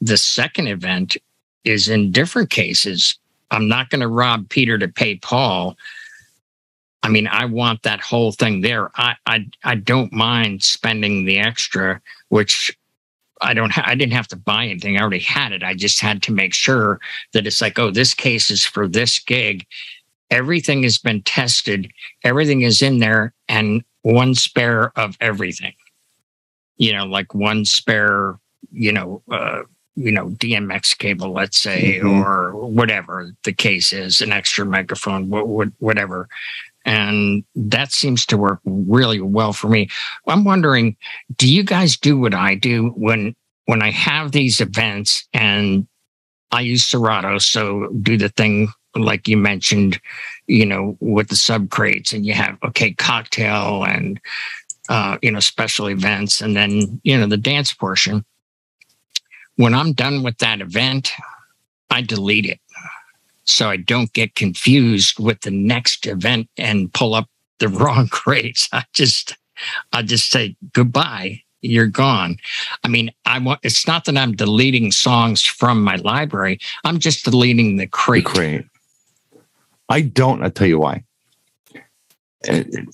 The 0.00 0.16
second 0.16 0.68
event 0.68 1.16
is 1.64 1.88
in 1.88 2.12
different 2.12 2.50
cases 2.50 3.18
i'm 3.50 3.68
not 3.68 3.90
going 3.90 4.00
to 4.00 4.08
rob 4.08 4.48
peter 4.48 4.78
to 4.78 4.88
pay 4.88 5.16
paul 5.16 5.76
i 7.02 7.08
mean 7.08 7.26
i 7.26 7.44
want 7.44 7.82
that 7.82 8.00
whole 8.00 8.32
thing 8.32 8.60
there 8.60 8.90
i 8.96 9.14
i, 9.26 9.46
I 9.64 9.74
don't 9.76 10.12
mind 10.12 10.62
spending 10.62 11.24
the 11.24 11.38
extra 11.38 12.00
which 12.28 12.76
I 13.40 13.54
don't. 13.54 13.72
Ha- 13.72 13.84
I 13.86 13.94
didn't 13.94 14.14
have 14.14 14.28
to 14.28 14.36
buy 14.36 14.64
anything. 14.66 14.96
I 14.96 15.00
already 15.00 15.18
had 15.20 15.52
it. 15.52 15.62
I 15.62 15.74
just 15.74 16.00
had 16.00 16.22
to 16.22 16.32
make 16.32 16.54
sure 16.54 17.00
that 17.32 17.46
it's 17.46 17.60
like, 17.60 17.78
oh, 17.78 17.90
this 17.90 18.14
case 18.14 18.50
is 18.50 18.64
for 18.64 18.88
this 18.88 19.18
gig. 19.18 19.66
Everything 20.30 20.82
has 20.82 20.98
been 20.98 21.22
tested. 21.22 21.90
Everything 22.24 22.62
is 22.62 22.82
in 22.82 22.98
there, 22.98 23.32
and 23.48 23.84
one 24.02 24.34
spare 24.34 24.92
of 24.98 25.16
everything. 25.20 25.74
You 26.76 26.92
know, 26.92 27.04
like 27.04 27.34
one 27.34 27.64
spare. 27.64 28.38
You 28.72 28.92
know, 28.92 29.22
uh, 29.30 29.62
you 29.96 30.12
know, 30.12 30.28
DMX 30.28 30.96
cable, 30.96 31.32
let's 31.32 31.60
say, 31.60 32.00
Mhm. 32.02 32.22
or 32.22 32.54
whatever 32.54 33.32
the 33.44 33.52
case 33.52 33.92
is, 33.92 34.20
an 34.20 34.30
extra 34.32 34.64
microphone, 34.64 35.30
wh- 35.30 35.46
wh- 35.68 35.82
whatever. 35.82 36.28
And 36.84 37.44
that 37.56 37.92
seems 37.92 38.24
to 38.26 38.36
work 38.36 38.60
really 38.64 39.20
well 39.20 39.52
for 39.52 39.68
me. 39.68 39.88
I'm 40.28 40.44
wondering, 40.44 40.96
do 41.36 41.52
you 41.52 41.64
guys 41.64 41.96
do 41.96 42.16
what 42.18 42.34
I 42.34 42.54
do 42.54 42.88
when 42.90 43.34
when 43.64 43.82
I 43.82 43.90
have 43.90 44.30
these 44.30 44.60
events 44.60 45.26
and 45.32 45.88
I 46.52 46.60
use 46.60 46.84
Serato, 46.84 47.38
so 47.38 47.88
do 48.00 48.16
the 48.16 48.28
thing 48.28 48.68
like 48.94 49.26
you 49.26 49.36
mentioned, 49.36 50.00
you 50.46 50.64
know, 50.64 50.96
with 51.00 51.28
the 51.28 51.36
sub 51.36 51.70
crates, 51.70 52.12
and 52.12 52.24
you 52.24 52.32
have 52.34 52.56
okay 52.64 52.92
cocktail 52.92 53.84
and 53.84 54.20
uh, 54.88 55.18
you 55.22 55.32
know 55.32 55.40
special 55.40 55.90
events, 55.90 56.40
and 56.40 56.54
then 56.56 57.00
you 57.02 57.18
know 57.18 57.26
the 57.26 57.36
dance 57.36 57.72
portion. 57.74 58.24
When 59.56 59.74
I'm 59.74 59.92
done 59.92 60.22
with 60.22 60.38
that 60.38 60.60
event, 60.60 61.12
I 61.90 62.02
delete 62.02 62.46
it 62.46 62.60
so 63.46 63.70
I 63.70 63.76
don't 63.76 64.12
get 64.12 64.34
confused 64.34 65.18
with 65.18 65.40
the 65.40 65.50
next 65.50 66.06
event 66.06 66.50
and 66.58 66.92
pull 66.92 67.14
up 67.14 67.28
the 67.58 67.68
wrong 67.70 68.08
crates. 68.08 68.68
I 68.72 68.84
just 68.92 69.36
I 69.92 70.02
just 70.02 70.30
say 70.30 70.56
goodbye. 70.72 71.42
You're 71.62 71.86
gone. 71.86 72.36
I 72.84 72.88
mean, 72.88 73.10
I 73.24 73.38
want. 73.38 73.60
It's 73.62 73.86
not 73.86 74.04
that 74.04 74.16
I'm 74.16 74.36
deleting 74.36 74.92
songs 74.92 75.42
from 75.42 75.82
my 75.82 75.96
library. 75.96 76.60
I'm 76.84 76.98
just 76.98 77.24
deleting 77.24 77.76
the 77.76 77.86
crate. 77.86 78.24
Great. 78.24 78.66
I 79.88 80.02
don't. 80.02 80.42
I'll 80.42 80.50
tell 80.50 80.66
you 80.66 80.78
why. 80.78 81.02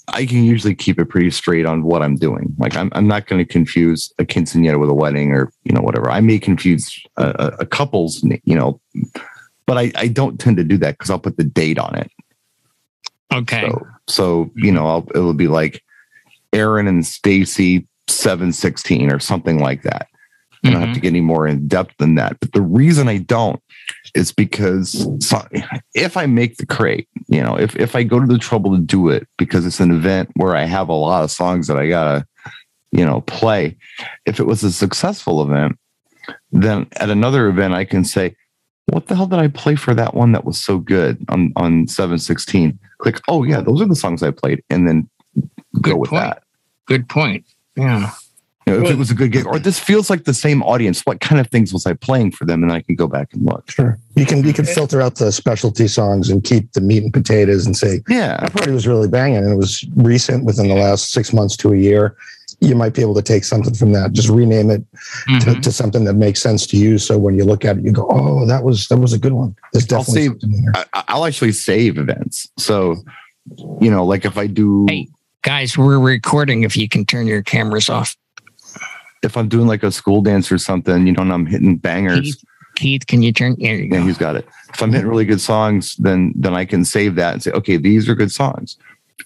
I 0.09 0.26
can 0.26 0.44
usually 0.44 0.75
keep 0.75 0.99
it 0.99 1.06
pretty 1.06 1.30
straight 1.30 1.66
on 1.66 1.82
what 1.82 2.02
I'm 2.02 2.16
doing. 2.16 2.54
Like 2.59 2.76
I'm, 2.76 2.90
I'm 2.94 3.06
not 3.06 3.26
going 3.26 3.44
to 3.44 3.50
confuse 3.50 4.12
a 4.18 4.25
quinceanera 4.25 4.78
with 4.78 4.90
a 4.90 4.94
wedding 4.94 5.32
or 5.32 5.52
you 5.64 5.73
know 5.73 5.80
whatever. 5.80 6.11
I 6.11 6.21
may 6.21 6.38
confuse 6.38 7.02
a, 7.16 7.28
a, 7.38 7.47
a 7.61 7.66
couple's, 7.66 8.23
you 8.44 8.54
know, 8.56 8.80
but 9.66 9.78
I, 9.78 9.92
I 9.94 10.09
don't 10.09 10.38
tend 10.38 10.56
to 10.56 10.64
do 10.64 10.76
that 10.78 10.99
because 10.99 11.11
I'll 11.11 11.18
put 11.18 11.37
the 11.37 11.44
date 11.44 11.78
on 11.78 11.94
it. 11.97 12.11
Okay. 13.32 13.68
So, 13.68 13.87
so 14.09 14.50
you 14.56 14.73
know, 14.73 14.87
I'll, 14.87 15.06
it'll 15.14 15.35
be 15.35 15.49
like 15.49 15.82
Aaron 16.52 16.87
and 16.87 17.04
Stacy 17.04 17.87
seven 18.09 18.52
sixteen 18.52 19.12
or 19.12 19.18
something 19.18 19.59
like 19.59 19.82
that. 19.82 20.09
I 20.64 20.71
don't 20.71 20.81
have 20.81 20.90
Mhm. 20.90 20.95
to 20.95 21.00
get 21.00 21.09
any 21.09 21.21
more 21.21 21.47
in 21.47 21.66
depth 21.66 21.95
than 21.99 22.14
that. 22.16 22.38
But 22.40 22.52
the 22.52 22.62
reason 22.62 23.09
I 23.09 23.19
don't 23.19 23.61
is 24.14 24.31
because 24.33 25.07
so, 25.21 25.45
if 25.95 26.16
I 26.16 26.26
make 26.26 26.57
the 26.59 26.66
crate, 26.66 27.09
you 27.28 27.42
know, 27.42 27.59
if 27.59 27.75
if 27.76 27.97
I 27.97 28.02
go 28.04 28.21
to 28.21 28.26
the 28.26 28.38
trouble 28.38 28.71
to 28.76 28.81
do 28.81 29.09
it 29.09 29.26
because 29.38 29.66
it's 29.66 29.81
an 29.81 29.90
event 29.90 30.31
where 30.37 30.54
I 30.57 30.64
have 30.64 30.88
a 30.88 30.92
lot 30.95 31.25
of 31.25 31.31
songs 31.33 31.66
that 31.66 31.76
I 31.78 31.88
gotta, 31.88 32.25
you 32.92 33.04
know, 33.04 33.23
play. 33.23 33.76
If 34.25 34.38
it 34.38 34.47
was 34.47 34.62
a 34.62 34.71
successful 34.71 35.42
event, 35.42 35.76
then 36.52 36.87
at 36.97 37.11
another 37.11 37.49
event 37.49 37.75
I 37.75 37.85
can 37.85 38.04
say, 38.04 38.37
what 38.87 39.07
the 39.07 39.16
hell 39.16 39.26
did 39.26 39.38
I 39.40 39.49
play 39.49 39.75
for 39.75 39.95
that 39.95 40.14
one 40.14 40.33
that 40.33 40.45
was 40.45 40.61
so 40.61 40.78
good 40.78 41.25
on 41.28 41.52
on 41.57 41.88
seven 41.88 42.19
sixteen? 42.19 42.78
Click, 42.99 43.21
oh 43.26 43.42
yeah, 43.42 43.61
those 43.61 43.81
are 43.81 43.87
the 43.88 43.97
songs 43.97 44.23
I 44.23 44.31
played, 44.31 44.62
and 44.71 44.87
then 44.87 45.09
go 45.81 45.90
Good 45.92 45.97
with 45.99 46.11
point. 46.11 46.23
that. 46.23 46.42
Good 46.87 47.09
point. 47.09 47.45
Yeah. 47.76 48.11
You 48.66 48.73
know, 48.75 48.78
if 48.78 48.83
Well- 48.85 48.92
it 48.92 48.99
was 48.99 49.11
a 49.11 49.14
good 49.14 49.33
gig, 49.33 49.47
or 49.47 49.59
this 49.59 49.78
feels 49.81 50.09
like 50.09 50.25
the 50.25 50.35
same 50.35 50.62
audience, 50.62 51.00
what 51.04 51.21
kind 51.21 51.40
of 51.40 51.49
things 51.49 51.73
was 51.73 51.85
I 51.85 51.95
playing 51.95 52.31
for 52.33 52.45
them? 52.45 52.62
And 52.62 52.71
I 52.73 52.81
can 52.81 52.95
go 52.95 53.09
back 53.09 53.28
and 53.33 53.45
look. 53.45 53.69
Sure. 53.71 53.99
You 54.14 54.25
can 54.25 54.45
you 54.47 54.52
can 54.52 54.64
filter 54.64 55.00
out 55.02 55.16
the 55.16 55.33
specialty 55.33 55.88
songs 55.88 56.31
and 56.31 56.45
keep 56.45 56.73
the 56.73 56.81
meat 56.81 57.02
and 57.02 57.12
potatoes 57.12 57.66
and 57.66 57.76
say 57.76 58.02
Yeah. 58.09 58.37
that 58.40 58.52
party 58.52 58.71
was 58.73 58.87
really 58.87 59.09
banging 59.09 59.38
and 59.38 59.50
it 59.52 59.57
was 59.57 59.85
recent 59.97 60.45
within 60.45 60.69
the 60.69 60.75
last 60.76 61.11
six 61.12 61.33
months 61.33 61.57
to 61.59 61.73
a 61.73 61.76
year. 61.76 62.14
You 62.61 62.76
might 62.76 62.95
be 62.95 63.02
able 63.02 63.14
to 63.14 63.23
take 63.23 63.42
something 63.42 63.75
from 63.75 63.90
that, 63.92 64.12
just 64.12 64.28
rename 64.28 64.71
it 64.71 64.85
to, 65.40 65.47
Mhm. 65.50 65.62
to 65.62 65.73
something 65.73 66.04
that 66.04 66.14
makes 66.14 66.40
sense 66.40 66.64
to 66.69 66.76
you. 66.76 66.99
So 66.99 67.19
when 67.19 67.35
you 67.35 67.42
look 67.45 67.64
at 67.64 67.78
it, 67.78 67.85
you 67.85 67.90
go, 67.90 68.07
"Oh, 68.09 68.47
that 68.47 68.62
was 68.62 68.87
that 68.88 68.99
was 68.99 69.12
a 69.12 69.19
good 69.19 69.33
one." 69.33 69.57
There's 69.73 69.90
I'll 69.92 69.99
definitely 69.99 70.23
save- 70.23 70.31
something 70.40 70.62
there. 70.73 70.85
I, 70.95 71.02
I'll 71.09 71.25
actually 71.25 71.52
save 71.52 71.99
events. 71.99 72.47
So, 72.59 73.02
you 73.81 73.90
know, 73.90 74.04
like 74.04 74.25
if 74.25 74.38
I 74.38 74.47
do, 74.47 74.87
Hey. 74.88 75.09
Guys, 75.42 75.76
we're 75.76 75.99
recording. 75.99 76.62
If 76.62 76.76
you 76.76 76.88
can 76.88 77.04
turn 77.04 77.26
your 77.26 77.42
cameras 77.42 77.88
off. 77.90 78.14
If 79.23 79.37
I'm 79.37 79.49
doing 79.49 79.67
like 79.67 79.83
a 79.83 79.91
school 79.93 80.23
dance 80.23 80.50
or 80.52 80.59
something, 80.59 81.07
you 81.07 81.12
know, 81.12 81.23
and 81.23 81.33
I'm 81.33 81.47
hitting 81.47 81.76
bangers, 81.76 82.21
Keith, 82.37 82.45
Keith, 82.75 83.07
can 83.07 83.23
you 83.23 83.33
turn? 83.33 83.57
There 83.59 83.76
you 83.76 83.88
yeah, 83.91 84.02
he's 84.02 84.19
got 84.19 84.37
it. 84.37 84.47
If 84.73 84.83
I'm 84.83 84.93
hitting 84.93 85.07
really 85.09 85.25
good 85.25 85.41
songs, 85.41 85.97
then 85.97 86.33
then 86.37 86.55
I 86.55 86.64
can 86.64 86.85
save 86.85 87.14
that 87.17 87.35
and 87.35 87.43
say, 87.43 87.50
okay, 87.52 87.76
these 87.76 88.09
are 88.09 88.14
good 88.14 88.33
songs. 88.33 88.76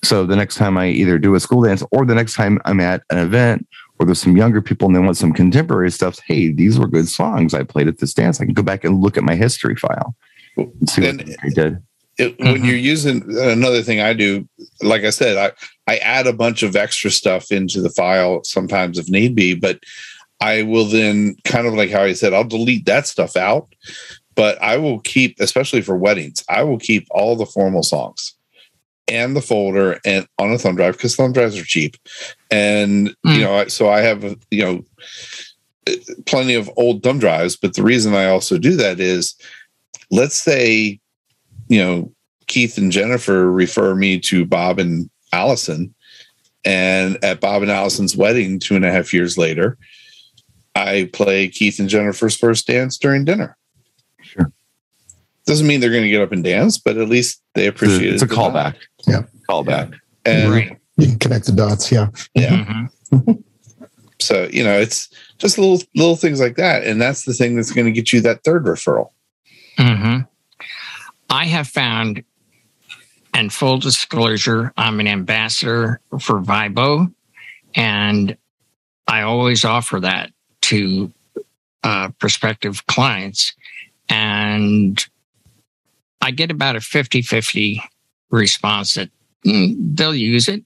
So 0.05 0.27
the 0.27 0.37
next 0.37 0.57
time 0.57 0.77
I 0.77 0.89
either 0.89 1.19
do 1.19 1.35
a 1.35 1.41
school 1.41 1.63
dance 1.63 1.83
or 1.91 2.05
the 2.05 2.15
next 2.15 2.35
time 2.35 2.61
I'm 2.67 2.81
at 2.81 3.03
an 3.11 3.19
event 3.19 3.67
or 3.99 4.05
there's 4.05 4.21
some 4.21 4.37
younger 4.37 4.61
people 4.61 4.87
and 4.87 4.95
they 4.95 5.01
want 5.01 5.17
some 5.17 5.33
contemporary 5.33 5.91
stuff, 5.91 6.19
hey, 6.27 6.53
these 6.53 6.79
were 6.79 6.87
good 6.87 7.09
songs 7.09 7.55
I 7.55 7.63
played 7.63 7.89
at 7.89 7.99
this 7.99 8.13
dance. 8.13 8.41
I 8.41 8.45
can 8.45 8.53
go 8.53 8.63
back 8.63 8.85
and 8.85 9.01
look 9.01 9.17
at 9.17 9.25
my 9.25 9.35
history 9.35 9.75
file 9.75 10.15
and 10.59 10.89
see 10.91 11.01
what 11.03 11.21
And- 11.21 11.37
I 11.43 11.49
did. 11.49 11.83
It, 12.19 12.39
when 12.39 12.63
Mhm. 12.63 12.67
you're 12.67 12.77
using 12.77 13.23
another 13.39 13.83
thing 13.83 14.01
I 14.01 14.13
do, 14.15 14.49
like 14.83 15.05
I 15.05 15.11
said, 15.11 15.37
I, 15.37 15.53
I 15.93 15.99
add 15.99 16.27
a 16.27 16.33
bunch 16.33 16.63
of 16.63 16.75
extra 16.77 17.11
stuff 17.11 17.51
into 17.53 17.81
the 17.83 17.91
file 17.91 18.43
sometimes 18.45 18.99
if 18.99 19.09
need 19.09 19.35
be, 19.35 19.55
but 19.55 19.81
I 20.41 20.63
will 20.63 20.87
then 20.87 21.37
kind 21.45 21.67
of 21.67 21.75
like 21.75 21.91
how 21.91 22.03
I 22.03 22.13
said, 22.15 22.33
I'll 22.33 22.45
delete 22.45 22.87
that 22.87 23.07
stuff 23.07 23.37
out, 23.37 23.69
but 24.35 24.61
I 24.63 24.77
will 24.77 25.01
keep, 25.01 25.37
especially 25.41 25.83
for 25.83 25.97
weddings, 25.97 26.45
I 26.49 26.63
will 26.63 26.79
keep 26.79 27.07
all 27.11 27.37
the 27.37 27.47
formal 27.47 27.83
songs 27.83 28.35
and 29.09 29.37
the 29.37 29.43
folder 29.43 30.01
and 30.05 30.27
on 30.39 30.53
a 30.53 30.59
thumb 30.59 30.77
drive 30.77 30.95
because 30.97 31.17
thumb 31.17 31.33
drives 31.33 31.57
are 31.59 31.65
cheap. 31.65 31.97
And, 32.51 33.15
Mm. 33.27 33.35
you 33.37 33.41
know, 33.43 33.69
so 33.69 33.89
I 33.89 34.01
have, 34.01 34.37
you 34.51 34.63
know, 34.63 34.85
plenty 36.27 36.55
of 36.55 36.71
old 36.77 37.03
thumb 37.03 37.19
drives. 37.19 37.57
But 37.57 37.75
the 37.75 37.83
reason 37.83 38.15
I 38.15 38.27
also 38.27 38.59
do 38.59 38.75
that 38.77 39.01
is 39.01 39.35
let's 40.11 40.37
say, 40.41 41.01
you 41.69 41.79
know, 41.83 42.13
Keith 42.47 42.79
and 42.79 42.93
Jennifer 42.93 43.51
refer 43.51 43.95
me 43.95 44.19
to 44.21 44.45
Bob 44.45 44.79
and 44.79 45.11
Allison. 45.33 45.95
And 46.65 47.23
at 47.25 47.41
Bob 47.41 47.63
and 47.63 47.71
Allison's 47.71 48.17
wedding, 48.17 48.59
two 48.59 48.75
and 48.77 48.85
a 48.85 48.91
half 48.91 49.13
years 49.15 49.39
later, 49.39 49.79
I 50.75 51.09
play 51.13 51.49
Keith 51.49 51.79
and 51.79 51.89
Jennifer's 51.89 52.37
first 52.37 52.67
dance 52.67 52.99
during 52.99 53.25
dinner. 53.25 53.57
Sure. 54.23 54.53
Doesn't 55.47 55.67
mean 55.67 55.81
they're 55.81 55.91
going 55.91 56.03
to 56.03 56.09
get 56.11 56.23
up 56.23 56.33
and 56.33 56.43
dance, 56.43 56.77
but 56.79 56.97
at 56.99 57.09
least 57.09 57.41
they 57.55 57.67
appreciate 57.67 58.09
a, 58.09 58.09
it. 58.09 58.15
it's 58.15 58.23
a 58.23 58.27
at 58.27 58.29
the 58.31 58.35
time. 58.35 58.53
callback. 58.53 58.77
Yeah. 59.07 59.23
Callback. 59.49 59.99
And 60.25 60.51
right. 60.53 60.79
You 60.97 61.07
can 61.07 61.19
connect 61.19 61.47
the 61.47 61.53
dots. 61.53 61.91
Yeah. 61.93 62.09
yeah. 62.35 62.89
Mhm. 63.13 63.43
So, 64.19 64.49
you 64.51 64.65
know, 64.65 64.81
it's 64.81 65.11
just 65.37 65.59
little 65.59 65.79
little 65.95 66.17
things 66.17 66.41
like 66.41 66.57
that. 66.57 66.85
And 66.85 67.01
that's 67.01 67.27
the 67.27 67.35
thing 67.35 67.55
that's 67.55 67.71
going 67.71 67.85
to 67.85 67.93
get 67.93 68.15
you 68.15 68.23
that 68.23 68.43
third 68.45 68.65
referral. 68.65 69.11
hmm 69.79 70.21
I 71.29 71.47
have 71.47 71.69
found, 71.69 72.23
and 73.35 73.53
full 73.53 73.79
disclosure, 73.79 74.73
I'm 74.77 75.01
an 75.01 75.09
ambassador 75.09 76.01
for 76.21 76.41
Vibo, 76.41 77.13
and 77.75 78.37
I 79.09 79.23
always 79.23 79.65
offer 79.65 80.01
that 80.01 80.31
to 80.63 81.13
uh, 81.85 82.09
prospective 82.19 82.87
clients. 82.87 83.55
And 84.09 85.05
I 86.21 86.31
get 86.31 86.51
about 86.51 86.77
a 86.77 86.81
50 86.81 87.23
50 87.23 87.83
response 88.31 88.95
that 88.95 89.11
mm, 89.45 89.77
they'll 89.97 90.15
use 90.15 90.49
it. 90.49 90.65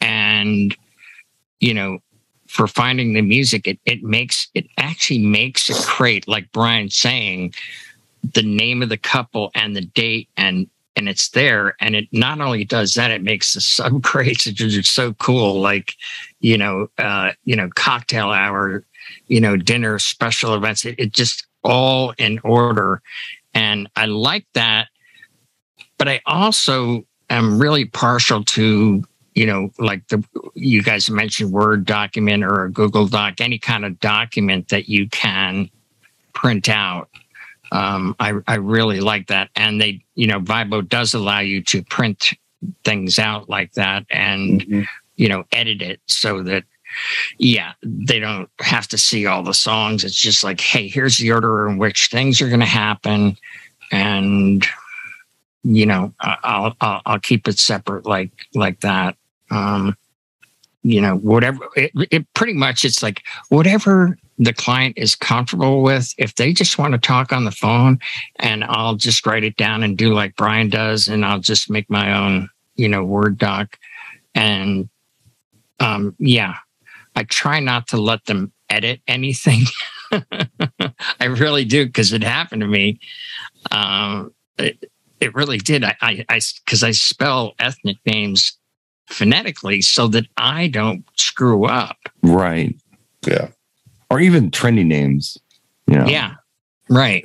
And, 0.00 0.76
you 1.60 1.74
know, 1.74 1.98
for 2.46 2.66
finding 2.66 3.12
the 3.12 3.22
music, 3.22 3.68
it, 3.68 3.78
it 3.84 4.02
makes 4.02 4.48
it 4.54 4.66
actually 4.78 5.20
makes 5.20 5.68
it 5.70 5.76
great, 5.86 6.26
like 6.26 6.50
Brian's 6.50 6.96
saying 6.96 7.52
the 8.22 8.42
name 8.42 8.82
of 8.82 8.88
the 8.88 8.96
couple 8.96 9.50
and 9.54 9.74
the 9.76 9.82
date 9.82 10.28
and 10.36 10.68
and 10.96 11.08
it's 11.08 11.28
there. 11.28 11.76
And 11.80 11.94
it 11.94 12.08
not 12.10 12.40
only 12.40 12.64
does 12.64 12.94
that 12.94 13.12
it 13.12 13.22
makes 13.22 13.54
the 13.54 13.60
sub 13.60 14.02
crates 14.02 14.46
which 14.46 14.60
are 14.60 14.82
so 14.82 15.14
cool. 15.14 15.60
Like 15.60 15.94
you 16.40 16.58
know 16.58 16.88
uh 16.98 17.32
you 17.44 17.56
know 17.56 17.68
cocktail 17.74 18.30
hour 18.30 18.84
you 19.28 19.40
know 19.40 19.56
dinner 19.56 19.98
special 19.98 20.54
events. 20.54 20.84
It, 20.84 20.96
it 20.98 21.12
just 21.12 21.46
all 21.64 22.14
in 22.18 22.38
order. 22.40 23.02
And 23.54 23.88
i 23.96 24.06
like 24.06 24.46
that. 24.54 24.88
But 25.98 26.08
i 26.08 26.20
also 26.26 27.04
am 27.30 27.58
really 27.58 27.84
partial 27.84 28.44
to 28.44 29.04
you 29.34 29.46
know 29.46 29.70
like 29.78 30.06
the 30.08 30.22
you 30.54 30.82
guys 30.82 31.08
mentioned 31.08 31.52
word 31.52 31.84
document 31.84 32.42
or 32.42 32.64
a 32.64 32.70
google 32.70 33.06
doc 33.06 33.40
any 33.40 33.58
kind 33.58 33.84
of 33.84 33.98
document 34.00 34.68
that 34.68 34.88
you 34.88 35.08
can 35.08 35.70
print 36.32 36.68
out 36.68 37.08
um, 37.72 38.14
I, 38.18 38.34
I 38.46 38.56
really 38.56 39.00
like 39.00 39.26
that. 39.28 39.50
And 39.56 39.80
they, 39.80 40.04
you 40.14 40.26
know, 40.26 40.40
Vibo 40.40 40.86
does 40.86 41.14
allow 41.14 41.40
you 41.40 41.62
to 41.64 41.82
print 41.82 42.32
things 42.84 43.18
out 43.18 43.48
like 43.48 43.72
that 43.74 44.04
and, 44.10 44.86
you 45.16 45.28
know, 45.28 45.44
edit 45.52 45.82
it 45.82 46.00
so 46.06 46.42
that, 46.42 46.64
yeah, 47.38 47.72
they 47.82 48.18
don't 48.18 48.48
have 48.60 48.88
to 48.88 48.98
see 48.98 49.26
all 49.26 49.42
the 49.42 49.54
songs. 49.54 50.04
It's 50.04 50.20
just 50.20 50.42
like, 50.42 50.60
hey, 50.60 50.88
here's 50.88 51.18
the 51.18 51.30
order 51.32 51.68
in 51.68 51.78
which 51.78 52.08
things 52.08 52.40
are 52.40 52.48
going 52.48 52.60
to 52.60 52.66
happen. 52.66 53.36
And, 53.92 54.66
you 55.62 55.86
know, 55.86 56.14
I'll, 56.20 56.74
I'll, 56.80 57.02
I'll 57.04 57.20
keep 57.20 57.46
it 57.46 57.58
separate 57.58 58.06
like, 58.06 58.30
like 58.54 58.80
that. 58.80 59.16
Um, 59.50 59.96
you 60.82 61.00
know, 61.00 61.16
whatever 61.16 61.68
it, 61.76 61.90
it 62.10 62.34
pretty 62.34 62.54
much 62.54 62.84
it's 62.84 63.02
like 63.02 63.22
whatever 63.48 64.16
the 64.38 64.52
client 64.52 64.96
is 64.96 65.14
comfortable 65.14 65.82
with. 65.82 66.14
If 66.16 66.36
they 66.36 66.52
just 66.52 66.78
want 66.78 66.92
to 66.92 66.98
talk 66.98 67.32
on 67.32 67.44
the 67.44 67.50
phone 67.50 67.98
and 68.36 68.64
I'll 68.64 68.94
just 68.94 69.26
write 69.26 69.44
it 69.44 69.56
down 69.56 69.82
and 69.82 69.98
do 69.98 70.14
like 70.14 70.36
Brian 70.36 70.68
does, 70.68 71.08
and 71.08 71.24
I'll 71.24 71.40
just 71.40 71.70
make 71.70 71.90
my 71.90 72.16
own, 72.16 72.48
you 72.76 72.88
know, 72.88 73.04
Word 73.04 73.38
doc. 73.38 73.78
And 74.34 74.88
um, 75.80 76.14
yeah, 76.18 76.54
I 77.16 77.24
try 77.24 77.60
not 77.60 77.88
to 77.88 77.96
let 77.96 78.24
them 78.26 78.52
edit 78.70 79.00
anything. 79.08 79.62
I 81.20 81.24
really 81.24 81.64
do 81.64 81.86
because 81.86 82.12
it 82.12 82.22
happened 82.22 82.60
to 82.60 82.68
me. 82.68 83.00
Um, 83.70 84.32
it, 84.58 84.90
it 85.20 85.34
really 85.34 85.58
did. 85.58 85.84
I, 85.84 85.96
I, 86.00 86.24
I, 86.28 86.40
because 86.64 86.84
I 86.84 86.92
spell 86.92 87.54
ethnic 87.58 87.96
names 88.06 88.56
phonetically 89.08 89.80
so 89.80 90.06
that 90.08 90.26
I 90.36 90.68
don't 90.68 91.04
screw 91.16 91.64
up. 91.64 91.96
Right. 92.22 92.76
Yeah. 93.26 93.48
Or 94.10 94.20
even 94.20 94.50
trendy 94.50 94.86
names. 94.86 95.38
You 95.86 95.98
know. 95.98 96.06
Yeah. 96.06 96.34
Right. 96.88 97.24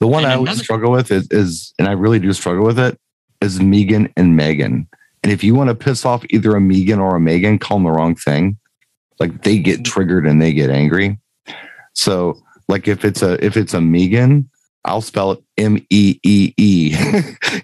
The 0.00 0.06
one 0.06 0.24
And 0.24 0.32
I 0.32 0.36
always 0.36 0.50
another- 0.50 0.64
struggle 0.64 0.92
with 0.92 1.10
is, 1.10 1.28
is, 1.30 1.74
and 1.78 1.86
I 1.86 1.92
really 1.92 2.18
do 2.18 2.32
struggle 2.32 2.64
with 2.64 2.78
it, 2.78 2.98
is 3.40 3.60
Megan 3.60 4.12
and 4.16 4.36
Megan. 4.36 4.88
And 5.22 5.32
if 5.32 5.44
you 5.44 5.54
want 5.54 5.68
to 5.68 5.74
piss 5.74 6.04
off 6.04 6.24
either 6.30 6.56
a 6.56 6.60
Megan 6.60 6.98
or 6.98 7.16
a 7.16 7.20
Megan, 7.20 7.58
call 7.58 7.78
them 7.78 7.84
the 7.84 7.90
wrong 7.90 8.14
thing. 8.14 8.56
Like 9.18 9.42
they 9.42 9.58
get 9.58 9.80
mm-hmm. 9.80 9.82
triggered 9.84 10.26
and 10.26 10.40
they 10.40 10.52
get 10.52 10.70
angry. 10.70 11.18
So, 11.94 12.40
like 12.68 12.88
if 12.88 13.04
it's 13.04 13.22
a 13.22 13.44
if 13.44 13.56
it's 13.56 13.74
a 13.74 13.80
Megan, 13.80 14.48
I'll 14.86 15.02
spell 15.02 15.32
it 15.32 15.42
M 15.58 15.76
E 15.90 16.18
E 16.22 16.54
E. 16.56 16.96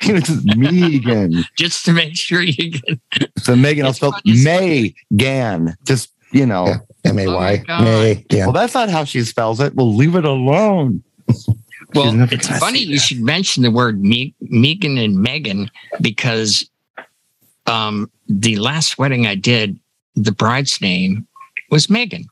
You 0.02 0.14
know, 0.14 0.20
just 0.20 0.44
Megan. 0.56 1.44
Just 1.58 1.84
to 1.86 1.92
make 1.92 2.16
sure 2.16 2.42
you 2.42 2.72
get. 2.72 2.98
So 3.38 3.56
Megan, 3.56 3.86
I'll 3.86 3.92
spell 3.92 4.12
funny, 4.12 4.22
it's 4.26 4.44
funny. 4.44 4.94
Megan. 5.10 5.74
Just 5.84 6.12
you 6.32 6.44
know. 6.44 6.74
Yeah. 7.06 7.10
M 7.18 7.18
A 7.18 7.26
Oh 7.26 7.30
my 7.30 7.36
Y. 7.36 7.56
God. 7.66 7.84
May. 7.84 8.24
Yeah. 8.30 8.46
Well, 8.46 8.52
that's 8.52 8.74
not 8.74 8.90
how 8.90 9.04
she 9.04 9.22
spells 9.22 9.60
it. 9.60 9.74
Well, 9.74 9.94
leave 9.94 10.14
it 10.16 10.24
alone. 10.24 11.02
Well, 11.94 12.28
it's 12.32 12.48
funny 12.58 12.80
you 12.80 12.96
that. 12.96 13.00
should 13.02 13.20
mention 13.20 13.62
the 13.62 13.70
word 13.70 14.02
Me- 14.02 14.34
Megan 14.40 14.98
and 14.98 15.18
Megan 15.20 15.70
because 16.00 16.68
um, 17.66 18.10
the 18.28 18.56
last 18.56 18.98
wedding 18.98 19.26
I 19.26 19.34
did, 19.34 19.78
the 20.14 20.32
bride's 20.32 20.80
name 20.80 21.26
was 21.70 21.88
Megan. 21.88 22.26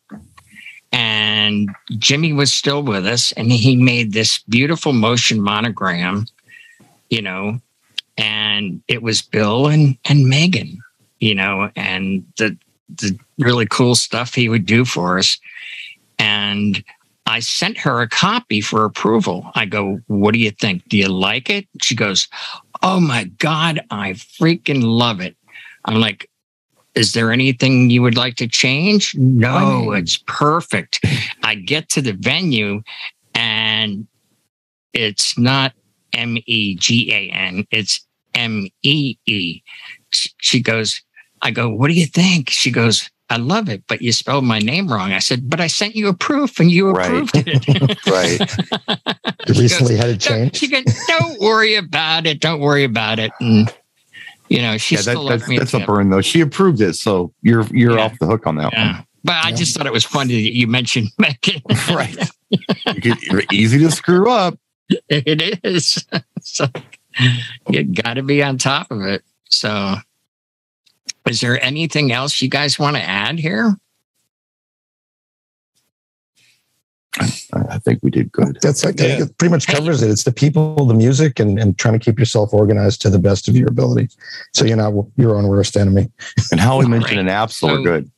And 0.93 1.71
Jimmy 1.99 2.33
was 2.33 2.53
still 2.55 2.83
with 2.83 3.05
us, 3.07 3.33
and 3.33 3.51
he 3.51 3.75
made 3.75 4.13
this 4.13 4.39
beautiful 4.49 4.93
motion 4.93 5.41
monogram, 5.41 6.27
you 7.11 7.21
know, 7.21 7.59
and 8.17 8.81
it 8.87 9.03
was 9.03 9.21
Bill 9.21 9.67
and, 9.67 9.99
and 10.05 10.29
Megan, 10.29 10.79
you 11.19 11.35
know, 11.35 11.69
and 11.75 12.25
the 12.39 12.57
the 12.89 13.19
really 13.39 13.67
cool 13.67 13.95
stuff 13.95 14.35
he 14.35 14.49
would 14.49 14.67
do 14.67 14.85
for 14.85 15.19
us. 15.19 15.39
And 16.19 16.83
I 17.27 17.41
sent 17.41 17.79
her 17.79 18.01
a 18.01 18.09
copy 18.09 18.61
for 18.61 18.85
approval. 18.85 19.51
I 19.55 19.65
go, 19.65 20.01
What 20.07 20.35
do 20.35 20.41
you 20.41 20.51
think? 20.51 20.89
Do 20.89 20.97
you 20.97 21.09
like 21.09 21.51
it? 21.51 21.67
She 21.83 21.95
goes, 21.95 22.29
Oh 22.83 23.01
my 23.01 23.25
God, 23.39 23.81
I 23.91 24.13
freaking 24.13 24.83
love 24.83 25.21
it. 25.21 25.37
I'm 25.87 25.97
like, 25.97 26.31
Is 26.95 27.13
there 27.15 27.33
anything 27.33 27.91
you 27.91 28.03
would 28.03 28.17
like 28.17 28.37
to 28.37 28.47
change? 28.47 29.15
No, 29.17 29.93
it's 29.93 30.19
perfect. 30.19 31.05
I 31.43 31.55
get 31.55 31.89
to 31.91 32.03
the 32.03 32.13
venue 32.13 32.83
and 33.35 34.07
it's 34.93 35.37
not 35.37 35.73
M 36.13 36.39
E 36.47 36.77
G 36.77 37.13
A 37.13 37.31
N, 37.31 37.67
it's 37.71 38.07
M 38.35 38.69
E 38.83 39.17
E. 39.27 39.63
She 40.13 40.61
goes, 40.61 41.03
I 41.45 41.51
go, 41.53 41.69
What 41.71 41.89
do 41.89 41.95
you 41.95 42.07
think? 42.07 42.51
She 42.51 42.71
goes, 42.71 43.09
I 43.31 43.37
love 43.37 43.69
it, 43.71 43.83
but 43.89 44.03
you 44.03 44.13
spelled 44.13 44.45
my 44.45 44.59
name 44.59 44.87
wrong. 44.93 45.13
I 45.13 45.19
said, 45.19 45.49
but 45.49 45.59
I 45.61 45.67
sent 45.67 45.95
you 45.97 46.09
a 46.09 46.15
proof 46.15 46.61
and 46.61 46.71
you 46.71 46.91
Right. 46.91 47.07
approved 47.07 47.31
it. 47.37 47.99
Right. 48.07 49.49
You 49.49 49.61
recently 49.61 49.97
had 49.97 50.09
it 50.11 50.21
Don't- 50.21 50.53
changed. 50.53 50.57
She 50.57 50.69
goes, 50.69 50.85
don't 51.09 51.41
worry 51.41 51.75
about 51.77 52.27
it. 52.27 52.41
Don't 52.41 52.61
worry 52.61 52.85
about 52.85 53.19
it. 53.19 53.31
And, 53.41 53.73
you 54.49 54.61
know, 54.61 54.77
she 54.77 54.95
yeah, 54.97 55.01
still 55.01 55.15
that, 55.25 55.29
left 55.31 55.41
that's, 55.41 55.49
me. 55.49 55.57
a 55.57 55.59
that's 55.61 55.75
a 55.75 55.79
tip. 55.79 55.87
burn 55.87 56.11
though. 56.11 56.21
She 56.21 56.41
approved 56.43 56.81
it, 56.83 56.95
so 56.95 57.33
you're 57.43 57.65
you're 57.73 57.97
Yeah. 57.97 58.05
off 58.05 58.19
the 58.19 58.27
hook 58.27 58.47
on 58.47 58.57
that 58.57 58.73
Yeah. 58.73 59.01
But 59.25 59.33
I 59.43 59.49
Yeah. 59.51 59.57
just 59.57 59.75
thought 59.77 59.87
it 59.87 59.93
was 59.93 60.05
funny 60.05 60.35
that 60.35 60.55
you 60.55 60.67
mentioned 60.67 61.09
Megan. 61.19 61.63
Right. 61.89 62.17
Could- 63.03 63.23
you're 63.23 63.43
easy 63.51 63.79
to 63.79 63.91
screw 63.91 64.31
up. 64.31 64.59
it 65.09 65.59
is. 65.65 66.05
so 66.43 66.67
you 67.71 67.85
got 67.85 68.15
to 68.15 68.23
be 68.23 68.43
on 68.43 68.59
top 68.59 68.91
of 68.91 69.01
it. 69.01 69.25
So, 69.49 69.97
is 71.29 71.41
there 71.41 71.63
anything 71.63 72.13
else 72.13 72.41
you 72.43 72.49
guys 72.49 72.79
want 72.79 72.97
to 72.97 73.03
add 73.03 73.39
here? 73.39 73.77
I 77.53 77.79
think 77.79 78.01
we 78.03 78.11
did 78.11 78.33
good. 78.33 78.59
That's 78.61 78.85
like, 78.85 78.99
Yeah. 78.99 79.23
it 79.23 79.39
pretty 79.39 79.53
much 79.53 79.69
covers 79.69 80.03
it. 80.03 80.11
It's 80.11 80.25
the 80.25 80.33
people, 80.33 80.85
the 80.87 80.95
music, 80.95 81.39
and, 81.39 81.61
and 81.61 81.79
trying 81.79 81.97
to 81.97 82.05
keep 82.05 82.19
yourself 82.19 82.53
organized 82.53 83.01
to 83.03 83.11
the 83.11 83.21
best 83.21 83.47
of 83.49 83.57
your 83.57 83.69
ability. 83.69 84.09
So 84.53 84.65
you're 84.65 84.77
not 84.77 84.93
your 85.17 85.37
own 85.37 85.47
worst 85.47 85.77
enemy. 85.77 86.11
And 86.51 86.59
how 86.61 86.79
we 86.81 86.87
mentioned 86.87 87.19
Right. 87.19 87.23
an 87.23 87.29
app, 87.29 87.53
so 87.53 87.69
So- 87.69 87.83
good. 87.85 88.11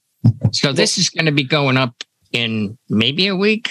So 0.52 0.72
this 0.72 0.96
is 0.96 1.10
going 1.10 1.26
to 1.26 1.32
be 1.32 1.44
going 1.44 1.76
up 1.76 2.02
in 2.32 2.78
maybe 2.88 3.26
a 3.26 3.36
week. 3.36 3.70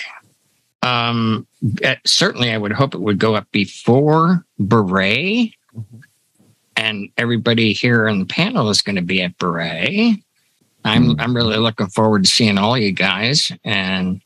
Um, 0.83 1.47
uh, 1.83 1.95
certainly, 2.05 2.51
I 2.51 2.57
would 2.59 2.71
hope 2.71 2.93
it 2.93 3.01
would 3.01 3.17
go 3.17 3.33
up 3.35 3.47
before 3.51 4.45
Beret, 4.59 5.53
and 6.75 7.09
everybody 7.17 7.73
here 7.73 8.07
on 8.07 8.19
the 8.19 8.25
panel 8.25 8.69
is 8.69 8.81
going 8.81 8.95
to 8.95 9.01
be 9.01 9.21
at 9.21 9.37
Beret. 9.37 10.17
I'm 10.83 11.19
I'm 11.19 11.35
really 11.35 11.57
looking 11.57 11.87
forward 11.87 12.25
to 12.25 12.29
seeing 12.29 12.57
all 12.57 12.77
you 12.77 12.91
guys, 12.91 13.51
and 13.63 14.21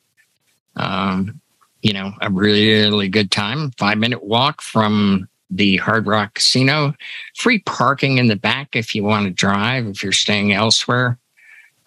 um, 0.75 1.39
you 1.81 1.93
know, 1.93 2.13
a 2.21 2.29
really 2.29 3.07
good 3.07 3.31
time. 3.31 3.71
Five 3.71 3.97
minute 3.97 4.23
walk 4.23 4.61
from 4.61 5.29
the 5.49 5.77
Hard 5.77 6.05
Rock 6.05 6.35
Casino. 6.35 6.93
Free 7.35 7.59
parking 7.59 8.17
in 8.17 8.27
the 8.27 8.35
back 8.35 8.75
if 8.75 8.93
you 8.93 9.03
want 9.03 9.25
to 9.25 9.31
drive. 9.31 9.87
If 9.87 10.03
you're 10.03 10.11
staying 10.11 10.53
elsewhere, 10.53 11.17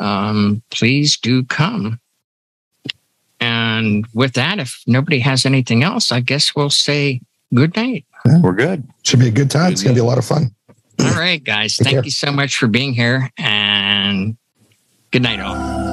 um, 0.00 0.62
please 0.70 1.18
do 1.18 1.44
come. 1.44 2.00
And 3.40 4.06
with 4.14 4.34
that, 4.34 4.58
if 4.58 4.82
nobody 4.86 5.18
has 5.18 5.44
anything 5.44 5.82
else, 5.82 6.12
I 6.12 6.20
guess 6.20 6.54
we'll 6.54 6.70
say 6.70 7.20
good 7.52 7.74
night. 7.76 8.04
We're 8.24 8.52
good. 8.52 8.88
Should 9.02 9.20
be 9.20 9.28
a 9.28 9.32
good 9.32 9.50
time. 9.50 9.72
It's 9.72 9.82
going 9.82 9.94
to 9.94 10.00
be 10.00 10.04
a 10.04 10.08
lot 10.08 10.18
of 10.18 10.24
fun. 10.24 10.54
All 11.00 11.14
right, 11.14 11.42
guys. 11.42 11.76
Take 11.76 11.84
Thank 11.84 11.94
care. 11.96 12.04
you 12.04 12.10
so 12.10 12.30
much 12.30 12.56
for 12.56 12.68
being 12.68 12.94
here 12.94 13.30
and 13.36 14.36
good 15.10 15.22
night, 15.22 15.40
all. 15.40 15.91